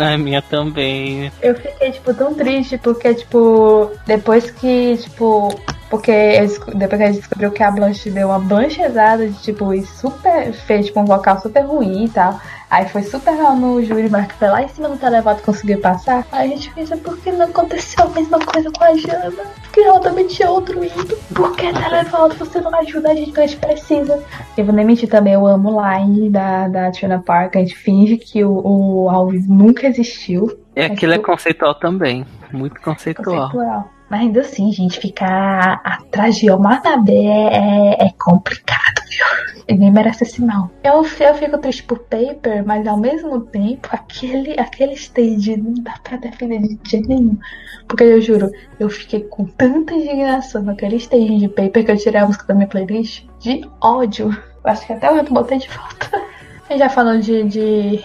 [0.01, 1.31] Ai, minha também.
[1.41, 5.47] Eu fiquei, tipo, tão triste porque, tipo, depois que, tipo.
[5.89, 6.41] Porque
[6.75, 10.51] depois que a gente descobriu que a Blanche deu uma blanchezada de, tipo, e super.
[10.51, 12.37] fez, tipo, um vocal super ruim e tal.
[12.69, 15.79] Aí foi super mal no júri, mas que foi lá em cima do televoto conseguiu
[15.79, 16.25] passar.
[16.33, 19.31] Aí a gente pensa, por que não aconteceu a mesma coisa com a Jana?
[19.63, 21.17] Porque ela também tinha outro ídolo.
[21.33, 24.21] Por que televoto você não ajuda a gente que a gente precisa?
[24.57, 27.55] Eu vou nem mentir também, eu amo o Line da, da Trina Park.
[27.55, 30.59] A gente finge que o, o Alves nunca existiu.
[30.75, 32.25] E aquilo é tu- conceitual também.
[32.51, 33.49] Muito conceitual.
[33.49, 33.89] conceitual.
[34.09, 39.57] Mas ainda assim, gente, ficar atrás de Omanabé é, é complicado, viu?
[39.69, 40.71] Ninguém merece esse mal.
[40.81, 45.95] Eu, eu fico triste por Paper, mas ao mesmo tempo, aquele, aquele stage não dá
[46.01, 47.37] pra defender de jeito nenhum.
[47.85, 48.49] Porque eu juro,
[48.79, 52.53] eu fiquei com tanta indignação naquele stage de Paper que eu tirei a música da
[52.53, 54.29] minha playlist de ódio.
[54.29, 56.36] Eu acho que até eu botei de volta.
[56.69, 57.99] A gente já falou de, de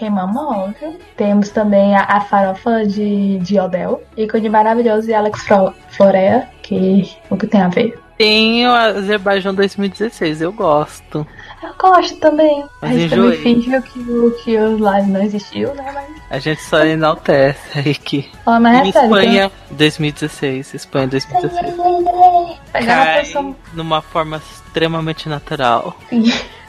[0.49, 0.97] óbvio.
[1.17, 4.01] Temos também a, a farofa de, de Odell.
[4.15, 7.99] Ícone maravilhoso de Alex Fro- Florea, que o que tem a ver.
[8.17, 11.27] Tem o Azerbaijão 2016, eu gosto.
[11.61, 12.63] Eu gosto também.
[12.81, 13.41] Mas a gente também enjoei.
[13.41, 15.91] fingiu que, o- que o live não existiu, né?
[15.93, 16.05] Mas.
[16.29, 18.29] A gente só enaltece que.
[18.45, 19.01] Ó, mas E é.
[19.03, 20.73] Espanha 2016.
[20.73, 21.75] Espanha 2016.
[21.75, 25.97] tem- Pegar uma Cai numa forma extremamente natural.
[26.09, 26.23] Sim.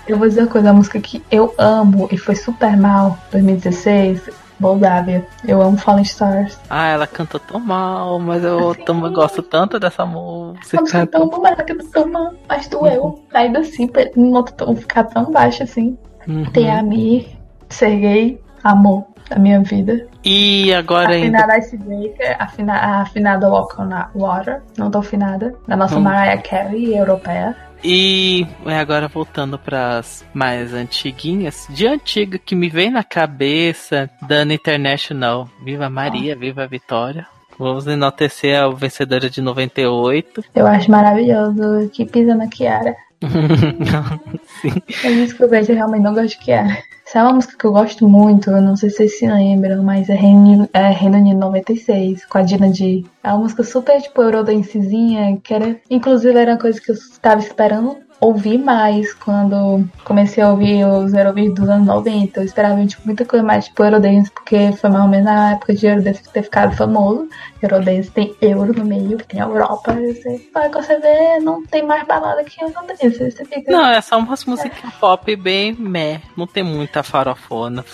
[0.07, 4.28] Eu vou dizer uma coisa, a música que eu amo e foi super mal 2016,
[4.61, 5.26] Moldávia.
[5.46, 6.59] Eu amo Fallen Stars.
[6.68, 10.98] Ah, ela canta tão mal, mas eu também gosto tanto dessa A música música.
[10.98, 13.24] é tão boa, ela canta tão mal, mas doeu.
[13.32, 15.96] Ainda assim, pra não nota tão- ficar tão baixo assim.
[16.28, 16.44] Uhum.
[16.52, 17.36] Tem a Mi,
[17.68, 20.07] Sergei, amor da minha vida.
[20.22, 21.38] E agora ainda.
[21.38, 26.00] Afinada Icebreaker, afina, a afinada Walk on Water, não tô afinada, da nossa Hum.
[26.02, 27.57] Mariah Carey europeia.
[27.82, 31.66] E agora voltando pras mais antiguinhas.
[31.70, 35.48] De antiga que me vem na cabeça, Dana International.
[35.62, 37.26] Viva Maria, viva a Vitória.
[37.58, 40.44] Vamos enaltecer a vencedora de 98.
[40.54, 42.96] Eu acho maravilhoso que pisa na Kiara.
[44.60, 44.72] Sim.
[45.04, 46.76] Eu descobri que eu realmente não gosto de Kiara.
[47.14, 49.84] Essa é uma música que eu gosto muito, eu não sei se vocês se lembram,
[49.84, 53.04] mas é Reino, é Reino Unido 96, com a Dina D.
[53.22, 55.76] É uma música super, tipo, eurodancezinha, que era...
[55.88, 61.12] Inclusive, era uma coisa que eu estava esperando ouvir mais quando comecei a ouvir os
[61.12, 62.40] Eurobeats dos anos 90.
[62.40, 65.74] Eu esperava, tipo, muita coisa mais, tipo, Eurodance, porque foi mais ou menos na época
[65.74, 67.28] de Eurodance ter ficado famoso.
[67.62, 70.48] Eurodance tem euro no meio, tem Europa, e você...
[70.54, 73.70] Aí você vê, não tem mais balada que Eurodance, você fica...
[73.70, 76.20] Não, é só umas músicas pop bem meh.
[76.36, 77.84] Não tem muita farofona.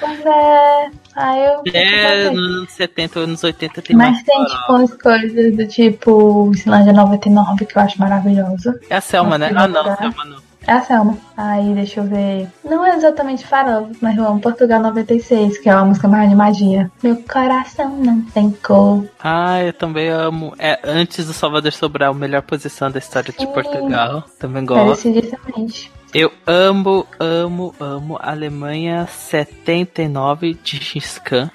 [0.00, 0.90] Pois é.
[1.16, 1.62] Aí eu.
[1.74, 4.56] É, nos anos 70, anos 80 tem Mas tem farofa.
[4.56, 8.78] tipo umas coisas do tipo Islândia 99 que eu acho maravilhosa.
[8.88, 9.50] É a Selma, né?
[9.54, 9.84] Ah, não.
[9.96, 10.48] Selma não.
[10.66, 11.16] É a Selma.
[11.36, 12.46] Aí deixa eu ver.
[12.62, 16.90] Não é exatamente farofa, mas eu amo Portugal 96, que é uma música mais animadinha.
[17.02, 19.04] Meu coração não tem cor.
[19.18, 20.54] Ah, eu também amo.
[20.58, 23.52] É antes do Salvador Sobral, melhor posição da história de Sim.
[23.52, 24.24] Portugal.
[24.38, 25.08] Também gosto.
[25.08, 25.90] Merecidamente.
[26.14, 31.50] Eu amo, amo, amo Alemanha 79 de Giscan.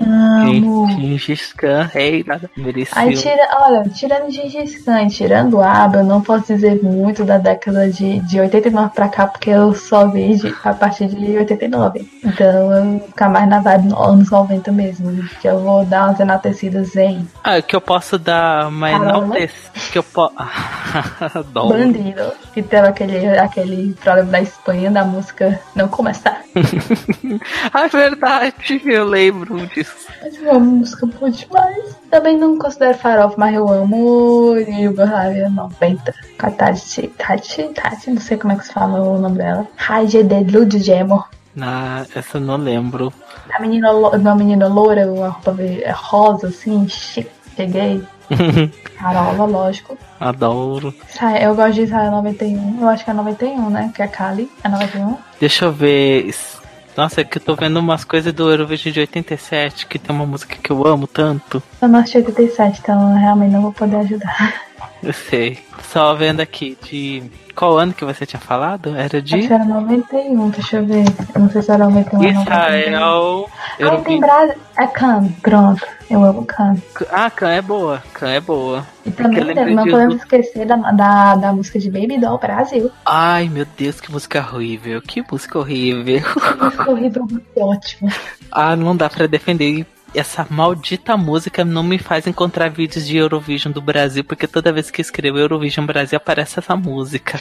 [0.00, 0.88] Amo.
[0.90, 2.50] Gen, Gengis Khan, rei, nada.
[2.56, 3.00] Merecia.
[3.00, 7.38] Aí tira, olha, tirando Gengis Khan, e tirando ABBA, eu não posso dizer muito da
[7.38, 12.08] década de, de 89 pra cá, porque eu só vi de- a partir de 89.
[12.24, 16.08] Então eu vou ficar mais na vibe nos anos 90 mesmo, que eu vou dar
[16.08, 19.70] umas enaltecidas em Ah, que eu posso dar uma enaltece.
[19.90, 20.34] Que eu posso.
[21.52, 26.43] Bandido, que teve aquele, aquele problema da Espanha da música não começar.
[27.72, 30.06] Ah, é verdade, eu lembro disso.
[30.22, 31.96] Mas é uma música boa demais.
[32.10, 36.14] Também não considero farofa, mas eu amo Yugoslavia 90.
[36.38, 39.66] Com a Tati, Tati, Tati, não sei como é que se fala o nome dela.
[39.76, 41.24] Raja de Ludgemo.
[41.60, 43.12] Ah, essa eu não lembro.
[43.52, 47.30] A menina, uma menina loura, uma roupa ve- rosa, assim, chique.
[47.56, 48.02] Cheguei.
[48.96, 49.98] Carola, lógico.
[50.18, 50.94] Adoro.
[51.40, 52.78] Eu gosto de Israel 91.
[52.80, 53.92] Eu acho que é 91, né?
[53.94, 54.50] Que é Kali.
[54.62, 55.16] É 91.
[55.40, 56.34] Deixa eu ver.
[56.96, 60.24] Nossa, é que eu tô vendo umas coisas do Eurovision de 87, que tem uma
[60.24, 61.62] música que eu amo tanto.
[61.82, 64.63] Eu nasci de 87, então eu realmente não vou poder ajudar.
[65.04, 65.58] Eu sei.
[65.82, 67.22] Só vendo aqui de.
[67.54, 68.96] Qual ano que você tinha falado?
[68.96, 71.04] Era de Acho que era 91, deixa eu ver.
[71.34, 72.42] Eu não sei se era 91 ou 91.
[72.42, 73.50] Israel.
[73.80, 74.20] Ai, tem.
[74.20, 74.54] Brasil.
[74.76, 75.86] É Khan, pronto.
[76.10, 76.76] Eu amo Khan.
[77.12, 78.02] Ah, Khan é boa.
[78.12, 78.84] Khan é boa.
[79.06, 82.90] E também não de podemos esquecer da, da, da música de Baby Doll Brasil.
[83.06, 85.00] Ai, meu Deus, que música horrível.
[85.00, 86.22] Que música horrível.
[86.60, 88.10] Música horrível, muito ótimo.
[88.50, 89.86] Ah, não dá pra defender.
[90.14, 94.90] Essa maldita música não me faz encontrar vídeos de Eurovision do Brasil, porque toda vez
[94.90, 97.40] que escrevo Eurovision Brasil aparece essa música.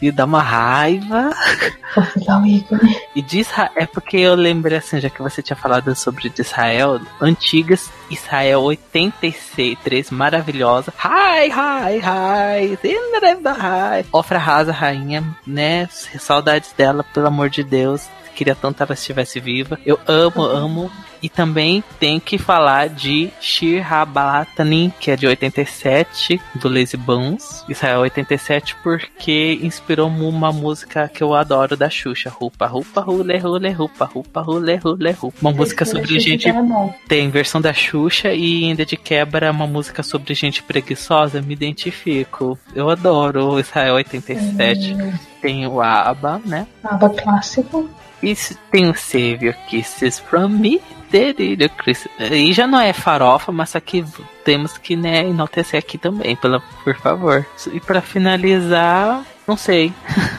[0.00, 1.30] E dá uma raiva.
[2.46, 2.96] Ícone.
[3.14, 6.40] E de Israel, é porque eu lembrei assim, já que você tinha falado sobre de
[6.40, 10.92] Israel, antigas, Israel 86, maravilhosa.
[11.04, 14.06] Hi, hi, hi, hi.
[14.12, 15.88] Ofra Rasa, rainha, né?
[16.18, 18.08] Saudades dela, pelo amor de Deus.
[18.34, 19.78] Queria tanto ela estivesse viva.
[19.84, 20.92] Eu amo, amo.
[21.22, 27.64] E também tem que falar de Shir Habalatanin, que é de 87, do Lazy Bones.
[27.68, 32.30] Israel 87, porque inspirou uma música que eu adoro da Xuxa.
[32.30, 35.38] Rupa, rupa, rule, rule, rupa, rupa, rule, rule, rupa.
[35.40, 36.48] Uma música sobre gente.
[36.48, 36.54] É.
[37.08, 41.42] Tem versão da Xuxa e ainda de quebra uma música sobre gente preguiçosa.
[41.42, 42.58] Me identifico.
[42.74, 44.96] Eu adoro Israel 87.
[45.40, 46.66] Tem o ABBA, né?
[46.84, 47.88] Aba clássico.
[48.22, 48.34] E
[48.70, 50.80] tem o Savior Kisses From Me.
[51.10, 52.06] Delírio, Chris.
[52.18, 54.04] E já não é farofa, mas só que
[54.44, 57.46] temos que né, enaltecer aqui também, pela, por favor.
[57.72, 59.92] E pra finalizar, não sei.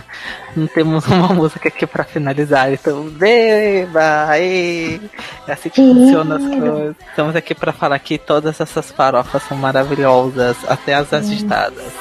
[0.56, 4.26] Não temos uma música aqui pra finalizar, então beba!
[4.30, 5.00] aê!
[5.48, 6.96] É assim que funciona as coisas.
[7.08, 11.94] Estamos aqui pra falar que todas essas farofas são maravilhosas, até as agitadas.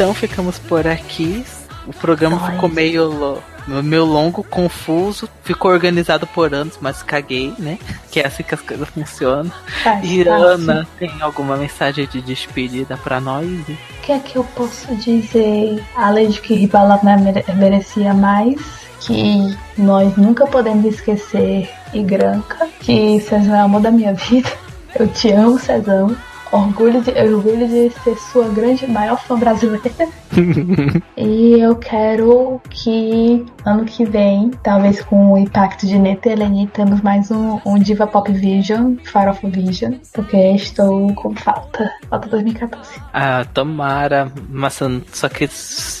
[0.00, 1.44] Então ficamos por aqui.
[1.86, 3.38] O programa ficou meio,
[3.84, 5.28] meio longo, confuso.
[5.42, 7.78] Ficou organizado por anos, mas caguei, né?
[8.10, 9.52] Que é assim que as coisas funcionam.
[9.82, 10.42] Faz E parte.
[10.42, 13.46] Ana, tem alguma mensagem de despedida pra nós?
[13.46, 15.84] O que é que eu posso dizer?
[15.94, 18.58] Além de que Ribalap mere merecia mais,
[19.00, 24.50] que nós nunca podemos esquecer Igranca, que Cezão é o amor da minha vida.
[24.98, 26.16] Eu te amo, Cezão.
[26.52, 30.08] Orgulho de, orgulho de ser sua grande, maior fã brasileira.
[31.16, 36.66] e eu quero que ano que vem, talvez com o impacto de Neta e Eleni,
[36.68, 41.90] temos mais um, um Diva Pop Vision, Farofa Vision, porque estou com falta.
[42.08, 43.00] Falta 2014.
[43.12, 44.30] Ah, tomara.
[44.48, 44.78] Mas
[45.12, 45.48] só que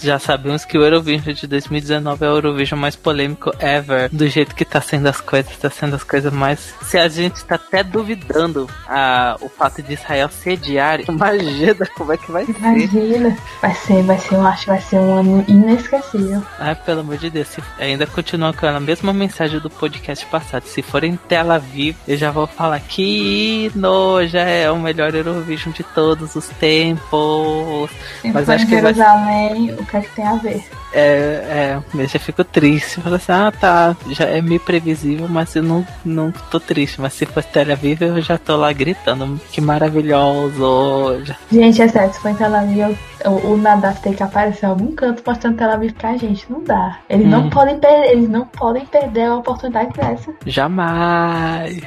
[0.02, 4.08] já sabemos que o Eurovision de 2019 é o Eurovision mais polêmico ever.
[4.10, 6.74] Do jeito que tá sendo as coisas, tá sendo as coisas mais.
[6.82, 12.16] Se a gente tá até duvidando ah, o fato de Israel sediar, imagina como é
[12.16, 12.56] que vai ser.
[12.58, 13.36] Imagina.
[13.60, 16.42] Vai ser, vai ser, eu acho que vai ser um ano inesquecível.
[16.58, 20.64] Ai, pelo amor de Deus, se ainda continua com a mesma mensagem do podcast passado.
[20.64, 25.14] Se for em Tel Aviv, eu já vou falar que hino já é o melhor
[25.14, 27.90] Eurovision de todos os tempos.
[28.22, 30.62] Se Mas acho que vai- Jerusalém, o que é que tem a ver?
[30.92, 33.00] É, é, eu já fico triste.
[33.00, 37.00] Falo assim, ah tá, já é meio previsível, mas eu não, não tô triste.
[37.00, 39.40] Mas se for Tel Aviv, eu já tô lá gritando.
[39.52, 41.24] Que maravilhoso.
[41.50, 44.68] Gente, é sério, se for em Tel Aviv, o, o Nadaf tem que aparecer em
[44.70, 46.46] algum canto mostrando Tel Aviv pra gente.
[46.50, 46.98] Não dá.
[47.08, 47.30] Eles, Hum.
[47.30, 50.32] não, podem per- eles não podem perder a oportunidade dessa.
[50.46, 51.80] Jamais.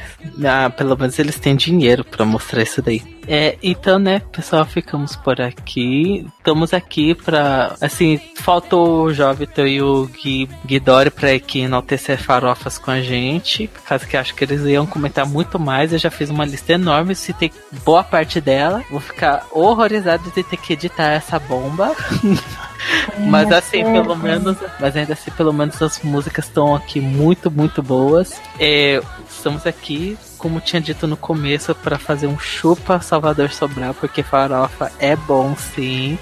[0.45, 3.01] Ah, pelo menos eles têm dinheiro pra mostrar isso daí.
[3.27, 6.25] É, então, né, pessoal, ficamos por aqui.
[6.37, 7.75] Estamos aqui pra.
[7.79, 13.67] Assim, faltou o Jovito e o Gui, Guidori pra aqui enaltecer farofas com a gente.
[13.67, 15.93] Por causa que acho que eles iam comentar muito mais.
[15.93, 17.51] Eu já fiz uma lista enorme, citei
[17.85, 18.83] boa parte dela.
[18.89, 21.95] Vou ficar horrorizado de ter que editar essa bomba.
[23.29, 24.57] Mas assim, pelo menos.
[24.79, 28.39] Mas ainda assim, pelo menos as músicas estão aqui muito, muito boas.
[28.59, 34.21] É, estamos aqui, como tinha dito no começo, para fazer um chupa Salvador Sobral, porque
[34.21, 36.19] farofa é bom sim.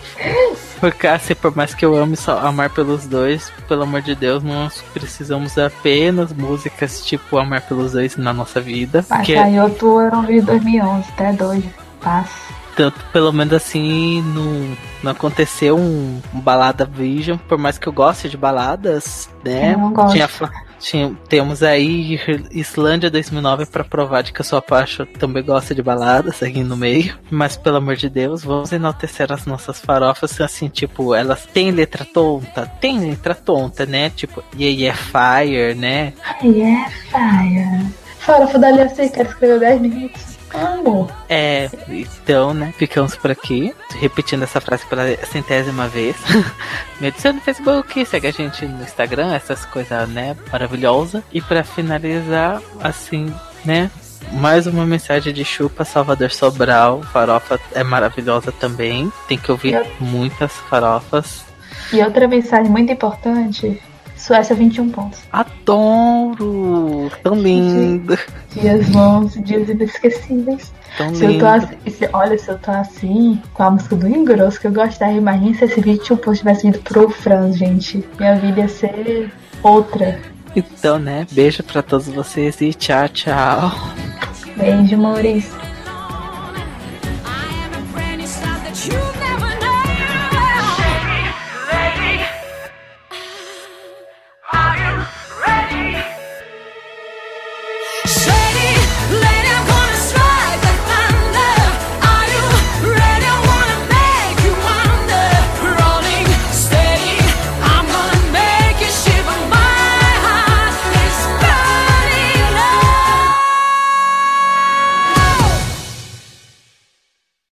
[0.79, 4.43] Porque assim, por mais que eu ame só amar pelos dois, pelo amor de Deus,
[4.43, 9.03] nós precisamos apenas músicas tipo Amar pelos dois na nossa vida.
[9.09, 11.69] Mas Porque saiu outro Eurovision 2011, até doido.
[11.99, 12.31] Passa.
[12.75, 17.93] tanto, pelo menos assim, não, não aconteceu um, um balada Vision, por mais que eu
[17.93, 19.73] goste de baladas, né?
[19.73, 20.13] Eu não gosto.
[20.13, 20.29] Tinha-
[21.29, 22.19] temos aí
[22.51, 26.75] Islândia 2009 pra provar de que eu sou apaixo, também gosto de baladas aqui no
[26.75, 27.17] meio.
[27.29, 32.05] Mas pelo amor de Deus, vamos enaltecer as nossas farofas, assim, tipo, elas têm letra
[32.05, 32.65] tonta?
[32.79, 34.09] Tem letra tonta, né?
[34.09, 36.13] Tipo, Yeah Yeah Fire, né?
[36.43, 38.01] Yeah, fire.
[38.19, 40.30] Farofa da Lia Seca escreveu 10 minutos.
[40.53, 41.11] Amor.
[41.29, 46.15] É, então, né, ficamos por aqui, repetindo essa frase pela centésima vez.
[46.99, 51.23] Me adicione no Facebook, segue a gente no Instagram, essas coisas, né, maravilhosa.
[51.31, 53.33] E pra finalizar, assim,
[53.63, 53.89] né,
[54.33, 60.53] mais uma mensagem de chupa Salvador Sobral, farofa é maravilhosa também, tem que ouvir muitas
[60.69, 61.43] farofas.
[61.91, 63.81] E outra mensagem muito importante:
[64.21, 65.19] Suécia 21 pontos.
[65.31, 67.11] Adoro!
[67.23, 68.15] Tão lindo!
[68.51, 70.71] Dias bons, dias inesquecíveis.
[70.95, 71.43] Tão se lindo.
[71.43, 74.71] Eu tô assim, olha, se eu tô assim, com a música do Ingrosso que eu
[74.71, 78.05] gostava, imagina se esse 21 pontos tivesse vindo pro Franz, gente.
[78.19, 79.31] Minha vida ia ser
[79.63, 80.19] outra.
[80.55, 81.25] Então, né?
[81.31, 83.71] Beijo pra todos vocês e tchau, tchau.
[84.55, 85.59] Beijo, Maurício.